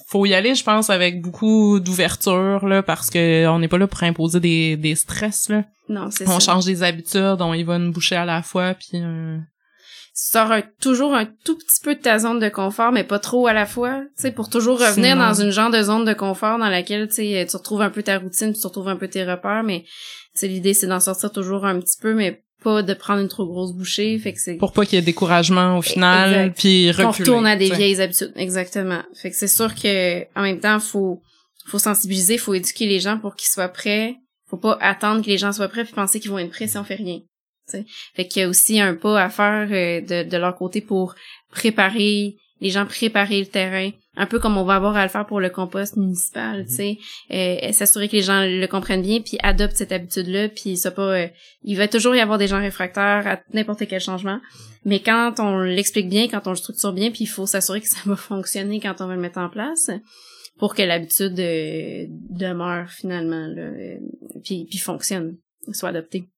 [0.09, 3.87] faut y aller, je pense, avec beaucoup d'ouverture là, parce que on n'est pas là
[3.87, 5.65] pour imposer des des stress là.
[5.89, 6.53] Non, c'est On ça.
[6.55, 9.58] change des habitudes, on y va une bouchée à la fois, puis euh, Tu
[10.21, 13.47] sors un- toujours un tout petit peu de ta zone de confort, mais pas trop
[13.47, 16.13] à la fois, tu sais, pour toujours revenir Sinon- dans une genre de zone de
[16.13, 19.07] confort dans laquelle, tu sais, tu retrouves un peu ta routine, tu retrouves un peu
[19.09, 19.89] tes repères, mais, tu
[20.35, 23.47] sais, l'idée, c'est d'en sortir toujours un petit peu, mais pas de prendre une trop
[23.47, 24.55] grosse bouchée, fait que c'est...
[24.57, 26.57] pour pas qu'il y ait découragement au final, Exact.
[26.59, 27.07] puis reculer.
[27.31, 27.77] retourne à des t'sais.
[27.77, 28.33] vieilles habitudes.
[28.35, 29.03] Exactement.
[29.15, 31.23] Fait que c'est sûr que en même temps, faut
[31.67, 34.17] faut sensibiliser, faut éduquer les gens pour qu'ils soient prêts.
[34.51, 36.79] Faut pas attendre que les gens soient prêts puis penser qu'ils vont être prêts si
[36.79, 37.19] on fait rien.
[37.69, 37.85] T'sais.
[38.15, 41.15] Fait qu'il y a aussi un pas à faire euh, de, de leur côté pour
[41.51, 45.27] préparer les gens préparer le terrain, un peu comme on va avoir à le faire
[45.27, 46.99] pour le compost municipal, tu sais,
[47.31, 51.03] euh, s'assurer que les gens le comprennent bien puis adoptent cette habitude-là, puis ça pas
[51.03, 51.29] euh,
[51.63, 54.41] il va toujours y avoir des gens réfractaires à n'importe quel changement,
[54.85, 57.89] mais quand on l'explique bien, quand on le structure bien, puis il faut s'assurer que
[57.89, 59.91] ça va fonctionner quand on va le mettre en place
[60.59, 63.71] pour que l'habitude euh, demeure finalement là,
[64.43, 65.37] puis puis fonctionne,
[65.73, 66.29] soit adoptée.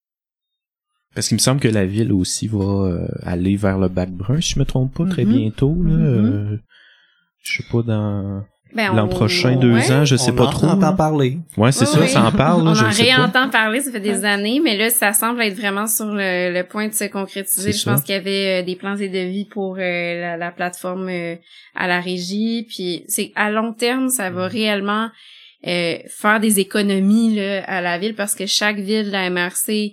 [1.14, 4.40] Parce qu'il me semble que la ville aussi va euh, aller vers le bac brun,
[4.40, 5.32] si je me trompe pas, très Mhm.
[5.36, 5.74] bientôt.
[5.82, 6.52] Là, Mhm.
[6.52, 6.56] euh,
[7.42, 8.42] je sais pas dans
[8.72, 9.90] Ben, l'an on- prochain, deux ouais.
[9.90, 10.66] ans, je sais On pas en trop.
[10.68, 10.92] entend là.
[10.92, 11.38] parler.
[11.56, 12.08] Ouais, c'est Oui, ça, oui.
[12.08, 12.64] ça en parle.
[12.64, 15.56] là, On je en réentend parler, ça fait des années, mais là, ça semble être
[15.56, 17.72] vraiment sur le, le point de se concrétiser.
[17.72, 17.90] Je ça.
[17.92, 21.34] pense qu'il y avait euh, des plans et devis pour euh, la, la plateforme euh,
[21.74, 22.64] à la régie.
[22.68, 25.08] Puis c'est à long terme, ça va réellement
[25.66, 29.92] euh, faire des économies là, à la ville parce que chaque ville de la MRC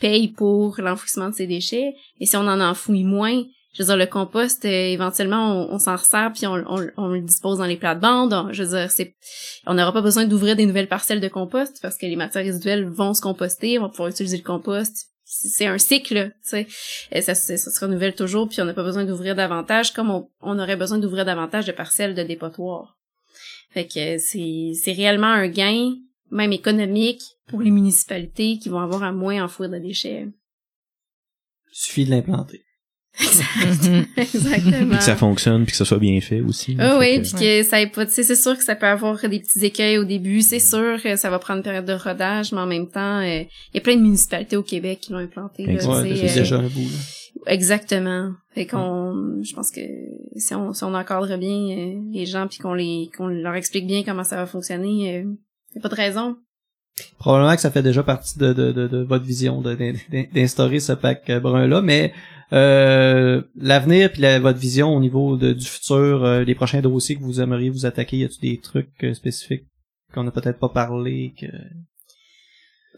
[0.00, 1.94] paye pour l'enfouissement de ses déchets.
[2.20, 3.42] Et si on en enfouit moins,
[3.74, 6.62] je veux dire, le compost, euh, éventuellement, on, s'en resserre puis on,
[6.96, 8.48] on, le dispose dans les plates-bandes.
[8.52, 9.14] Je veux dire, c'est,
[9.66, 12.86] on n'aura pas besoin d'ouvrir des nouvelles parcelles de compost parce que les matières résiduelles
[12.86, 15.08] vont se composter, on va pouvoir utiliser le compost.
[15.24, 16.66] C'est un cycle, tu
[17.10, 17.22] sais.
[17.22, 20.76] Ça, se renouvelle toujours, puis on n'a pas besoin d'ouvrir davantage, comme on, on aurait
[20.76, 22.98] besoin d'ouvrir davantage de parcelles de dépotoir.
[23.70, 25.94] Fait que c'est, c'est réellement un gain,
[26.30, 27.22] même économique,
[27.52, 30.26] pour les municipalités qui vont avoir à moins enfouir de déchets.
[31.70, 32.62] Il suffit de l'implanter.
[34.16, 34.96] Exactement.
[34.96, 36.76] que ça fonctionne puis que ça soit bien fait aussi.
[36.78, 39.62] Ah oui, puis que ça ait pas, c'est sûr que ça peut avoir des petits
[39.66, 42.66] écueils au début, c'est sûr que ça va prendre une période de rodage, mais en
[42.66, 45.66] même temps, euh, il y a plein de municipalités au Québec qui l'ont implanté.
[45.66, 46.88] Là, c'est euh, déjà un bout.
[47.46, 48.32] Exactement.
[48.54, 49.82] Fait qu'on, je pense que
[50.36, 53.86] si on, si on encadre bien euh, les gens puis qu'on les, qu'on leur explique
[53.86, 56.36] bien comment ça va fonctionner, il y a pas de raison.
[57.18, 61.30] Probablement que ça fait déjà partie de, de, de, de votre vision d'instaurer ce pack
[61.40, 62.12] brun là, mais
[62.52, 67.22] euh, l'avenir puis votre vision au niveau de, du futur, euh, les prochains dossiers que
[67.22, 69.64] vous aimeriez vous attaquer, y a-t-il des trucs euh, spécifiques
[70.12, 71.46] qu'on n'a peut-être pas parlé que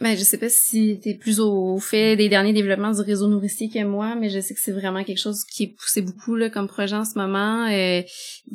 [0.01, 3.71] ben, je sais pas si t'es plus au fait des derniers développements du réseau nourricier
[3.71, 6.51] que moi, mais je sais que c'est vraiment quelque chose qui est poussé beaucoup là,
[6.51, 7.69] comme projet en ce moment.
[7.69, 8.03] Euh,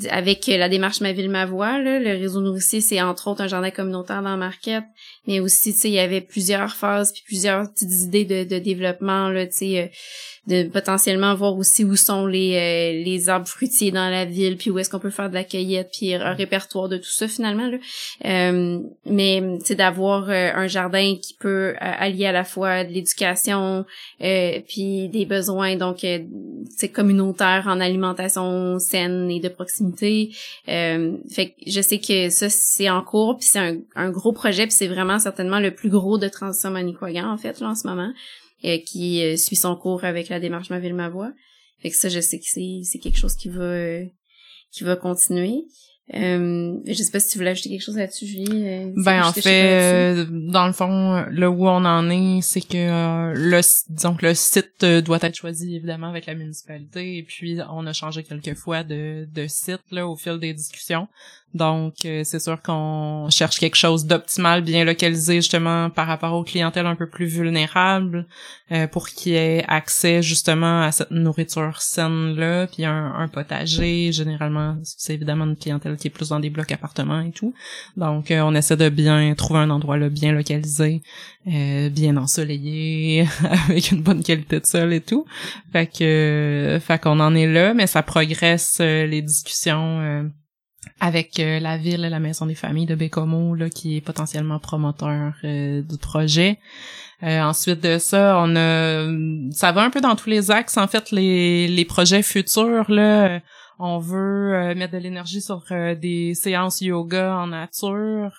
[0.09, 3.47] avec la démarche Ma Ville, Ma Voix, là, le réseau nourricier, c'est entre autres un
[3.47, 4.83] jardin communautaire dans Marquette,
[5.29, 8.57] mais aussi, tu sais, il y avait plusieurs phases puis plusieurs petites idées de, de
[8.57, 9.87] développement, là, tu sais, euh,
[10.49, 14.71] de potentiellement voir aussi où sont les, euh, les arbres fruitiers dans la ville, puis
[14.71, 17.67] où est-ce qu'on peut faire de la cueillette, puis un répertoire de tout ça finalement.
[17.67, 17.77] Là.
[18.25, 23.85] Euh, mais c'est d'avoir euh, un jardin qui peut allier à la fois de l'éducation,
[24.19, 26.05] puis des besoins donc
[26.75, 30.31] c'est communautaire en alimentation saine et de proximité.
[30.65, 34.63] fait que je sais que ça c'est en cours, puis c'est un, un, gros projet,
[34.63, 37.87] puis c'est vraiment certainement le plus gros de transition Manicouagan en fait là en ce
[37.87, 38.11] moment.
[38.65, 41.31] Euh, qui euh, suit son cours avec la démarche Ma ville ma voix.
[41.81, 44.05] Fait que ça, je sais que c'est c'est quelque chose qui va euh,
[44.69, 45.63] qui va continuer.
[46.13, 48.91] Euh, je sais pas si tu voulais ajouter quelque chose là-dessus, Julie.
[48.97, 53.61] ben en fait, dans le fond, là où on en est, c'est que le
[53.93, 57.93] disons que le site doit être choisi évidemment avec la municipalité et puis on a
[57.93, 61.07] changé quelques fois de, de site là au fil des discussions.
[61.55, 66.43] Donc, euh, c'est sûr qu'on cherche quelque chose d'optimal, bien localisé justement par rapport aux
[66.43, 68.27] clientèles un peu plus vulnérables,
[68.71, 74.11] euh, pour qu'il y ait accès justement à cette nourriture saine-là, puis un, potager.
[74.11, 77.53] Généralement, c'est évidemment une clientèle qui est plus dans des blocs appartements et tout.
[77.97, 81.01] Donc, euh, on essaie de bien trouver un endroit là bien localisé,
[81.45, 83.27] bien ensoleillé,
[83.69, 85.25] avec une bonne qualité de sol et tout.
[85.71, 90.29] Fait que, fait qu'on en est là, mais ça progresse les discussions
[90.99, 94.59] avec euh, la ville et la maison des familles de Bécomo là qui est potentiellement
[94.59, 96.59] promoteur euh, du projet.
[97.23, 99.05] Euh, ensuite de ça, on a
[99.51, 103.41] ça va un peu dans tous les axes en fait les les projets futurs là,
[103.77, 108.31] on veut mettre de l'énergie sur des séances yoga en nature.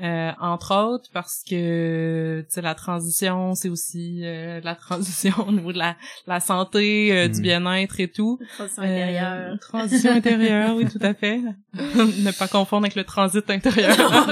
[0.00, 5.78] Euh, entre autres parce que la transition c'est aussi euh, la transition au niveau de
[5.78, 5.96] la,
[6.28, 7.42] la santé euh, du mm.
[7.42, 8.38] bien-être et tout.
[8.54, 9.58] Transition intérieure.
[9.58, 11.40] Transition intérieure oui tout à fait.
[11.74, 13.96] Ne pas confondre avec le transit intérieur.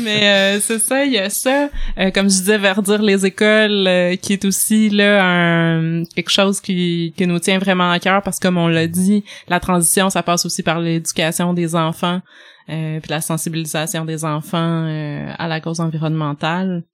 [0.00, 1.70] Mais c'est ça il y a ça.
[2.14, 7.26] Comme je disais verdir les écoles qui est aussi là un quelque chose qui qui
[7.26, 10.46] nous tient vraiment à cœur parce que comme on l'a dit la transition ça passe
[10.46, 12.20] aussi par l'éducation des enfants
[12.68, 16.84] euh, puis la sensibilisation des enfants euh, à la cause environnementale.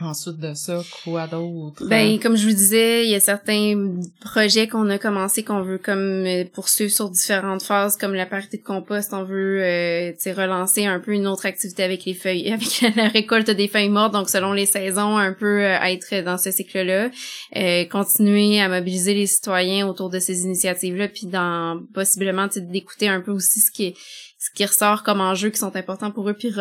[0.00, 1.84] Ensuite de ça, quoi d'autre?
[1.88, 5.78] Ben, comme je vous disais, il y a certains projets qu'on a commencé qu'on veut
[5.78, 9.12] comme euh, poursuivre sur différentes phases, comme la parité de compost.
[9.12, 13.50] On veut euh, relancer un peu une autre activité avec les feuilles, avec la récolte
[13.50, 17.10] des feuilles mortes, donc selon les saisons, un peu euh, être dans ce cycle-là.
[17.56, 23.20] Euh, continuer à mobiliser les citoyens autour de ces initiatives-là, puis dans possiblement d'écouter un
[23.20, 23.94] peu aussi ce qui est
[24.38, 26.54] ce qui ressort comme enjeux qui sont importants pour eux, puis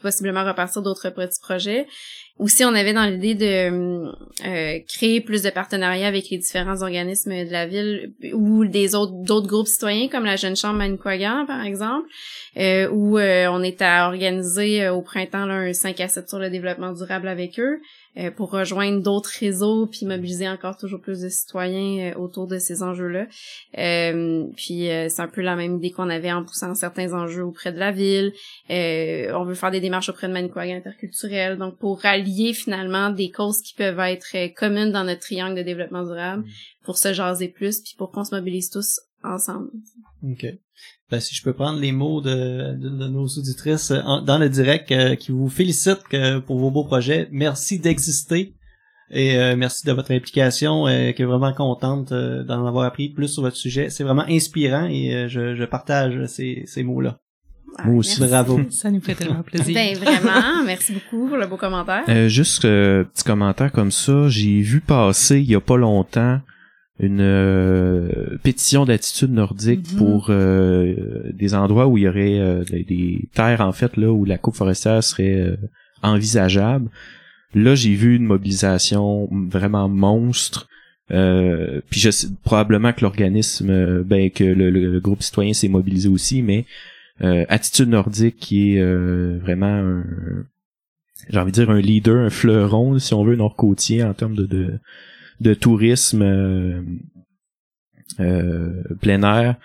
[0.00, 1.86] possiblement repartir d'autres petits projets.
[2.40, 4.08] Aussi, on avait dans l'idée de
[4.46, 9.12] euh, créer plus de partenariats avec les différents organismes de la ville ou des autres
[9.12, 12.08] d'autres groupes citoyens comme la Jeune Chambre Manicouagan, par exemple,
[12.56, 16.38] euh, où euh, on est à organiser au printemps là, un 5 à 7 sur
[16.38, 17.82] le développement durable avec eux.
[18.18, 22.58] Euh, pour rejoindre d'autres réseaux puis mobiliser encore toujours plus de citoyens euh, autour de
[22.58, 23.26] ces enjeux-là.
[23.78, 27.72] Euh, puis c'est un peu la même idée qu'on avait en poussant certains enjeux auprès
[27.72, 28.32] de la ville.
[28.68, 33.60] on veut faire des démarches auprès de Manicouagan interculturel, donc pour rallier finalement des causes
[33.62, 36.50] qui peuvent être communes dans notre triangle de développement durable, mm.
[36.84, 39.70] pour se jaser plus puis pour qu'on se mobilise tous ensemble.
[40.22, 40.46] OK.
[41.10, 44.38] Ben, si je peux prendre les mots de, d'une de nos auditrices euh, en- dans
[44.38, 47.28] le direct euh, qui vous félicite que- pour vos beaux projets.
[47.32, 48.54] Merci d'exister
[49.10, 53.08] et euh, merci de votre implication euh, qui est vraiment contente euh, d'en avoir appris
[53.08, 53.90] plus sur votre sujet.
[53.90, 57.18] C'est vraiment inspirant et euh, je, je partage ces, ces mots-là.
[57.84, 58.20] Moi aussi.
[58.20, 58.32] Merci.
[58.32, 58.60] Bravo.
[58.70, 59.74] Ça nous fait tellement plaisir.
[59.74, 62.02] Ben vraiment, merci beaucoup pour le beau commentaire.
[62.08, 66.40] Euh, juste euh, petit commentaire comme ça, j'ai vu passer il y a pas longtemps
[67.02, 69.98] une euh, pétition d'attitude nordique Mhm.
[69.98, 70.94] pour euh,
[71.32, 74.36] des endroits où il y aurait euh, des, des terres en fait là où la
[74.36, 75.56] coupe forestière serait euh,
[76.02, 76.90] envisageable.
[77.54, 80.68] Là, j'ai vu une mobilisation vraiment monstre.
[81.10, 85.68] Euh, puis je sais probablement que l'organisme, euh, ben que le, le groupe citoyen s'est
[85.68, 86.62] mobilisé aussi, mais euh,
[87.48, 90.04] attitude nordique qui est euh, vraiment un,
[91.28, 94.46] j'ai envie de dire un leader, un fleuron, si on veut, nord-côtier en termes de,
[94.46, 94.78] de,
[95.40, 96.82] de tourisme euh,
[98.20, 99.56] euh, plein air,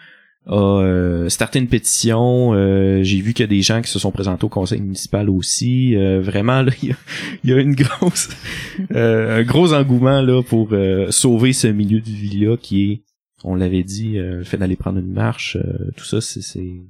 [0.48, 2.54] a euh, starté une pétition.
[2.54, 5.30] euh, J'ai vu qu'il y a des gens qui se sont présentés au conseil municipal
[5.30, 5.96] aussi.
[5.96, 6.96] Euh, vraiment, là, il y a,
[7.44, 8.30] il y a une grosse,
[8.92, 13.02] euh, un gros engouement là pour euh, sauver ce milieu de vie-là qui est,
[13.44, 16.82] on l'avait dit, euh, le fait d'aller prendre une marche, euh, tout ça, c'est c'est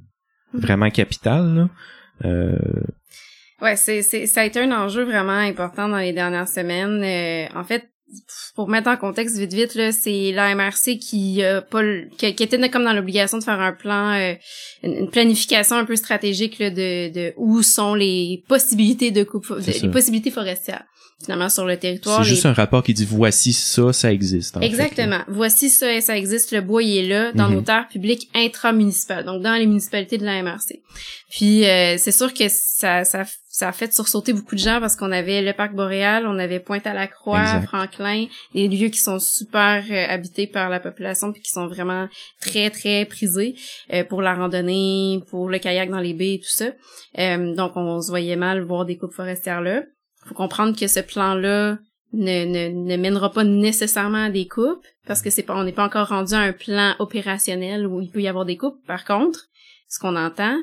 [0.59, 1.55] vraiment capital.
[1.55, 1.69] Là.
[2.25, 2.57] Euh,
[3.61, 7.01] Ouais, c'est, c'est, ça a été un enjeu vraiment important dans les dernières semaines.
[7.03, 7.89] Euh, en fait,
[8.55, 11.81] pour mettre en contexte vite vite, là, c'est l'AMRC qui a pas
[12.17, 14.33] qui, qui était comme dans l'obligation de faire un plan, euh,
[14.83, 19.81] une, planification un peu stratégique là, de, de où sont les possibilités de coupe, de-
[19.81, 20.83] les possibilités forestières
[21.23, 22.17] finalement sur le territoire.
[22.17, 24.57] c'est les- juste un rapport qui dit voici ça, ça existe.
[24.57, 24.71] en fait, là.
[24.71, 25.19] Exactement.
[25.29, 26.51] Voici ça, ça existe.
[26.51, 27.55] Le bois, il est là dans Mhm.
[27.55, 30.81] nos terres publiques intramunicipales, donc dans les municipalités de la MRC.
[31.31, 33.23] Puis euh, c'est sûr que ça, ça,
[33.55, 36.59] ça a fait sursauter beaucoup de gens parce qu'on avait le parc boréal, on avait
[36.59, 37.67] Pointe-à-la-Croix, Exact.
[37.67, 42.09] Franklin, des lieux qui sont super euh, habités par la population puis qui sont vraiment
[42.41, 43.55] très très prisés
[43.93, 46.65] euh, pour la randonnée, pour le kayak dans les baies et tout ça.
[47.17, 49.83] Euh, donc on se voyait mal voir des coupes forestières là.
[50.25, 51.77] Faut comprendre que ce plan-là
[52.11, 55.71] ne, ne, ne mènera pas nécessairement à des coupes parce que c'est pas on n'est
[55.71, 58.85] pas encore rendu à un plan opérationnel où il peut y avoir des coupes.
[58.85, 59.45] Par contre,
[59.87, 60.57] ce qu'on entend,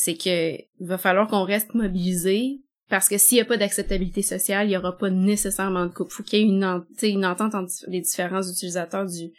[0.00, 4.22] c'est que il va falloir qu'on reste mobilisé parce que s'il y a pas d'acceptabilité
[4.22, 6.10] sociale, il y aura pas nécessairement de coupe.
[6.12, 9.32] Faut qu'il y ait une, en- une entente entre les différents utilisateurs du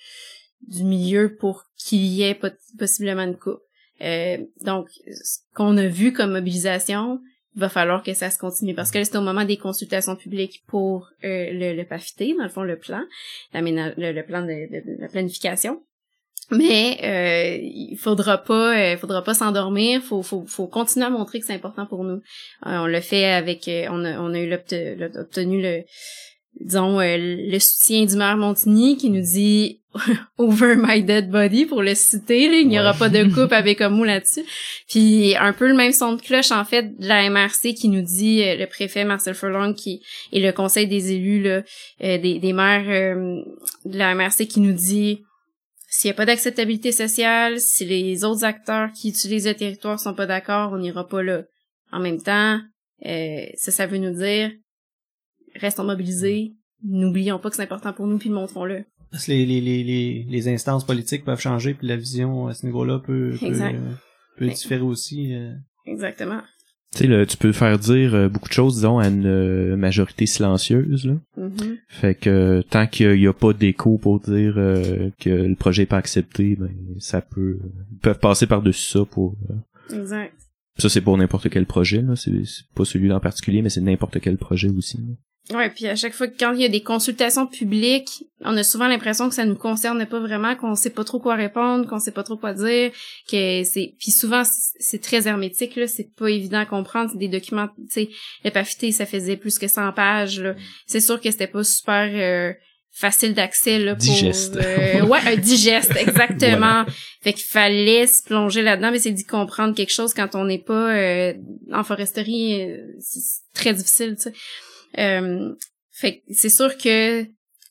[0.68, 2.38] du milieu pour qu'il y ait
[2.78, 3.62] possiblement une coupe.
[4.02, 4.90] Euh, donc,
[5.24, 7.22] ce qu'on a vu comme mobilisation,
[7.56, 10.64] il va falloir que ça se continue parce que c'est au moment des consultations publiques
[10.68, 13.02] pour euh, le, le PAFIT, dans le fond, le plan,
[13.54, 15.82] le, le plan de, de- de la planification.
[16.52, 20.02] Mais euh, il faudra pas, euh, faudra pas s'endormir.
[20.02, 22.22] Faut, faut, faut continuer à montrer que c'est important pour nous.
[22.66, 25.84] Euh, on l'a fait avec, euh, on a, on a eu obtenu le,
[26.60, 29.82] disons, euh, le soutien du maire Montigny qui nous dit
[30.38, 32.48] over my dead body pour le citer.
[32.48, 32.58] là.
[32.58, 34.44] il n'y aura pas de coupe avec Bécomo là-dessus.
[34.88, 38.02] Puis un peu le même son de cloche en fait de la MRC qui nous
[38.02, 41.64] dit euh, le préfet Marcel Furlong qui et le conseil des élus là,
[42.04, 43.42] euh, des, des maires euh,
[43.86, 45.24] de la MRC qui nous dit
[45.90, 50.14] s'il n'y a pas d'acceptabilité sociale, si les autres acteurs qui utilisent le territoire sont
[50.14, 51.44] pas d'accord, on n'ira pas là.
[51.92, 52.60] En même temps,
[53.06, 54.52] euh, ça, ça veut nous dire
[55.56, 58.86] restons mobilisés, n'oublions pas que c'est important pour nous, puis montrons-le.
[59.12, 62.66] Parce que les, les, les, les, instances politiques peuvent changer, puis la vision à ce
[62.68, 63.94] niveau-là peut, peut, euh,
[64.38, 65.34] peut différer aussi.
[65.34, 65.54] euh.
[65.88, 66.42] Exactement.
[66.96, 70.26] Tu sais, tu peux faire dire euh, beaucoup de choses, disons, à une euh, majorité
[70.26, 71.06] silencieuse.
[71.06, 71.14] Là.
[71.38, 71.78] Mhm.
[71.88, 75.84] Fait que euh, tant qu'il n'y a, pas d'écho pour dire euh, que le projet
[75.84, 77.60] est pas accepté, ben ça peut.
[77.92, 79.36] Ils peuvent passer par-dessus ça pour.
[79.52, 80.34] euh, Exact.
[80.78, 82.16] ça c'est pour n'importe quel projet, là.
[82.16, 84.98] C'est, c'est pas celui-là en particulier, mais c'est n'importe quel projet aussi.
[84.98, 85.14] là.
[85.54, 88.64] Ouais, puis à chaque fois que quand il y a des consultations publiques, on a
[88.64, 92.00] souvent l'impression que ça nous concerne pas vraiment, qu'on sait pas trop quoi répondre, qu'on
[92.00, 92.92] sait pas trop quoi dire,
[93.30, 97.28] que c'est puis souvent c'est très hermétique là, c'est pas évident à comprendre, c'est des
[97.28, 98.08] documents, tu
[98.44, 100.56] sais, ça faisait plus que 100 pages là.
[100.86, 102.54] C'est sûr que c'était pas super euh,
[102.92, 104.58] facile d'accès là pour Digeste.
[104.58, 106.86] euh, ouais, un digeste exactement.
[107.22, 110.60] Fait qu'il fallait se plonger là-dedans, mais c'est d'y comprendre quelque chose quand on n'est
[110.60, 111.34] pas euh,
[111.74, 114.34] en foresterie, euh, c'est c'est très difficile, tu sais.
[114.98, 115.54] Euh,
[115.92, 117.26] fait c'est sûr que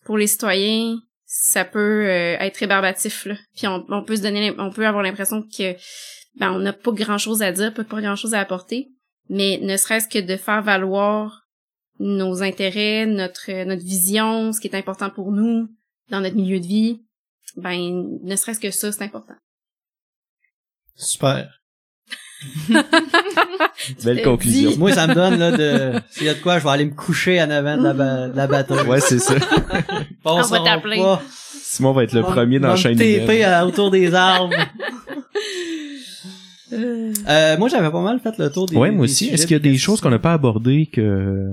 [0.04, 3.34] pour les citoyens, ça peut euh, être rébarbatif là.
[3.56, 5.74] Puis on, on peut se donner, on peut avoir l'impression que
[6.36, 8.88] ben on n'a pas grand chose à dire, pas grand chose à apporter,
[9.28, 11.42] mais ne serait-ce que de faire valoir
[11.98, 15.68] nos intérêts, notre notre vision, ce qui est important pour nous
[16.10, 17.02] dans notre milieu de vie,
[17.56, 19.34] ben ne serait-ce que ça, c'est important.
[20.94, 21.57] Super.
[24.04, 24.72] Belle conclusion.
[24.78, 25.92] Moi, ça me donne là de.
[26.10, 28.28] S'il y a de quoi, je vais aller me coucher en avant de la, ba-
[28.28, 28.86] de la batterie.
[28.86, 29.34] Ouais, c'est ça.
[30.24, 30.98] On va t'appeler.
[30.98, 31.22] pas.
[31.62, 33.00] Simon va être le premier dans la chaîne
[33.44, 34.54] à- autour des arbres.
[36.70, 38.76] Euh, moi, j'avais pas mal fait le tour des.
[38.76, 39.28] Ouais, moi des aussi.
[39.30, 41.48] Est-ce qu'il y a des choses qu'on n'a pas abordées que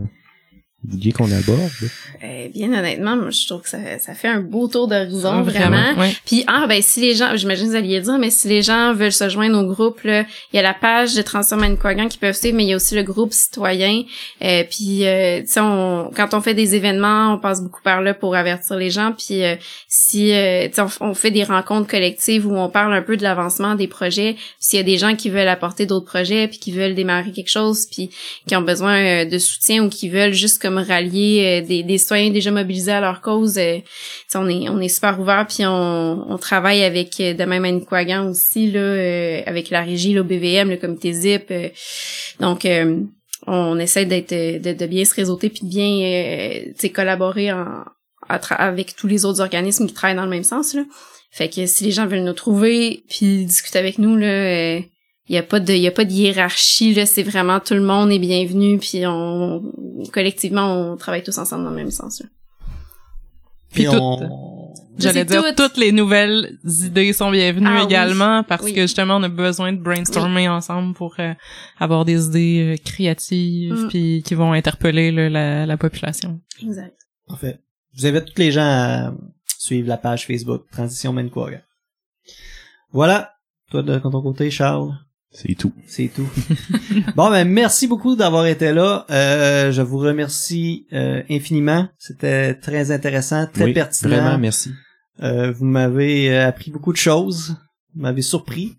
[1.16, 1.70] qu'on aborde?
[2.24, 5.42] Euh, bien honnêtement, moi, je trouve que ça, ça fait un beau tour d'horizon, Ah,
[5.44, 5.94] vraiment.
[6.00, 6.14] ouais.
[6.26, 8.94] Puis ah ben si les gens, j'imagine que vous alliez dire, mais si les gens
[8.94, 12.18] veulent se joindre au groupe, là, il y a la page de Transform Manicouagan qui
[12.18, 14.04] peuvent suivre, mais il y a aussi le groupe citoyen.
[14.44, 18.02] Euh, puis euh, tu sais, on- quand on fait des événements, on passe beaucoup par
[18.02, 19.12] là pour avertir les gens.
[19.18, 19.56] Puis euh,
[19.88, 23.18] si euh, tu sais, on, on fait des rencontres collectives où on parle un peu
[23.18, 24.36] de l'avancement des projets.
[24.60, 27.50] S'il y a des gens qui veulent apporter d'autres projets, puis qui veulent démarrer quelque
[27.50, 28.10] chose, puis
[28.48, 32.32] qui ont besoin euh, de soutien ou qui veulent juste comme rallier euh, des, citoyens
[32.32, 33.80] déjà mobilisés à leur cause, euh,
[34.36, 37.72] on est on est super ouvert puis on, on travaille avec euh, de même à
[37.72, 41.54] Manicouagan aussi là avec la régie le BVM le comité Zip
[42.40, 42.66] donc
[43.48, 47.84] on essaie d'être de, de bien se réseauter puis de bien euh, collaborer en,
[48.28, 50.84] avec tous les autres organismes qui travaillent dans le même sens là.
[51.32, 54.80] Fait que si les gens veulent nous trouver puis discuter avec nous là euh,
[55.28, 57.74] il y a pas de il y a pas de hiérarchie là c'est vraiment tout
[57.74, 59.64] le monde est bienvenu puis on
[60.14, 62.28] collectivement on travaille tous ensemble dans le même sens là.
[63.74, 64.74] Puis Puis on...
[64.98, 65.64] J'allais dire, tout.
[65.64, 67.84] toutes les nouvelles idées sont bienvenues Ah oui.
[67.86, 68.74] également parce Oui.
[68.74, 71.34] que justement, on a besoin de brainstormer ensemble pour euh,
[71.78, 73.88] avoir des idées euh, créatives Mm.
[73.90, 76.40] puis qui vont interpeller là, la, la population.
[76.64, 76.96] exact
[77.28, 77.60] Parfait.
[77.94, 79.14] Je vous invite tous les gens à
[79.58, 81.60] suivre la page Facebook Transition Manicouagan.
[82.94, 83.34] Voilà.
[83.72, 84.94] Toi, de ton côté, Charles,
[85.36, 85.74] C'est tout.
[85.86, 86.30] c'est tout.
[87.16, 89.06] bon, ben, merci beaucoup d'avoir été là.
[89.10, 91.90] Euh, je vous remercie euh, infiniment.
[91.98, 94.16] C'était très intéressant, très Oui, pertinent.
[94.16, 94.72] Vraiment, merci.
[95.22, 97.58] Euh, vous m'avez appris beaucoup de choses.
[97.94, 98.78] Vous m'avez surpris.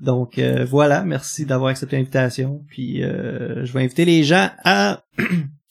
[0.00, 2.64] Donc euh, voilà, merci d'avoir accepté l'invitation.
[2.68, 5.04] Puis euh, je vais inviter les gens à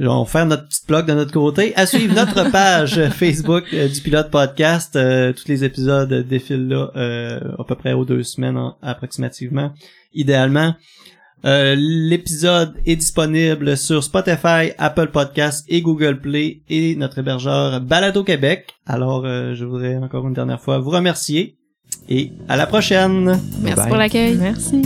[0.00, 3.88] on va faire notre petite blog de notre côté, à suivre notre page Facebook euh,
[3.88, 4.96] du pilote podcast.
[4.96, 9.72] Euh, tous les épisodes défilent là euh, à peu près aux deux semaines en- approximativement,
[10.14, 10.74] idéalement.
[11.46, 18.24] Euh, L'épisode est disponible sur Spotify, Apple Podcasts et Google Play et notre hébergeur Balado
[18.24, 18.74] Québec.
[18.86, 21.56] Alors, euh, je voudrais encore une dernière fois vous remercier
[22.08, 23.38] et à la prochaine.
[23.62, 23.88] merci Bye.
[23.88, 24.82] pour l'accueil Merci.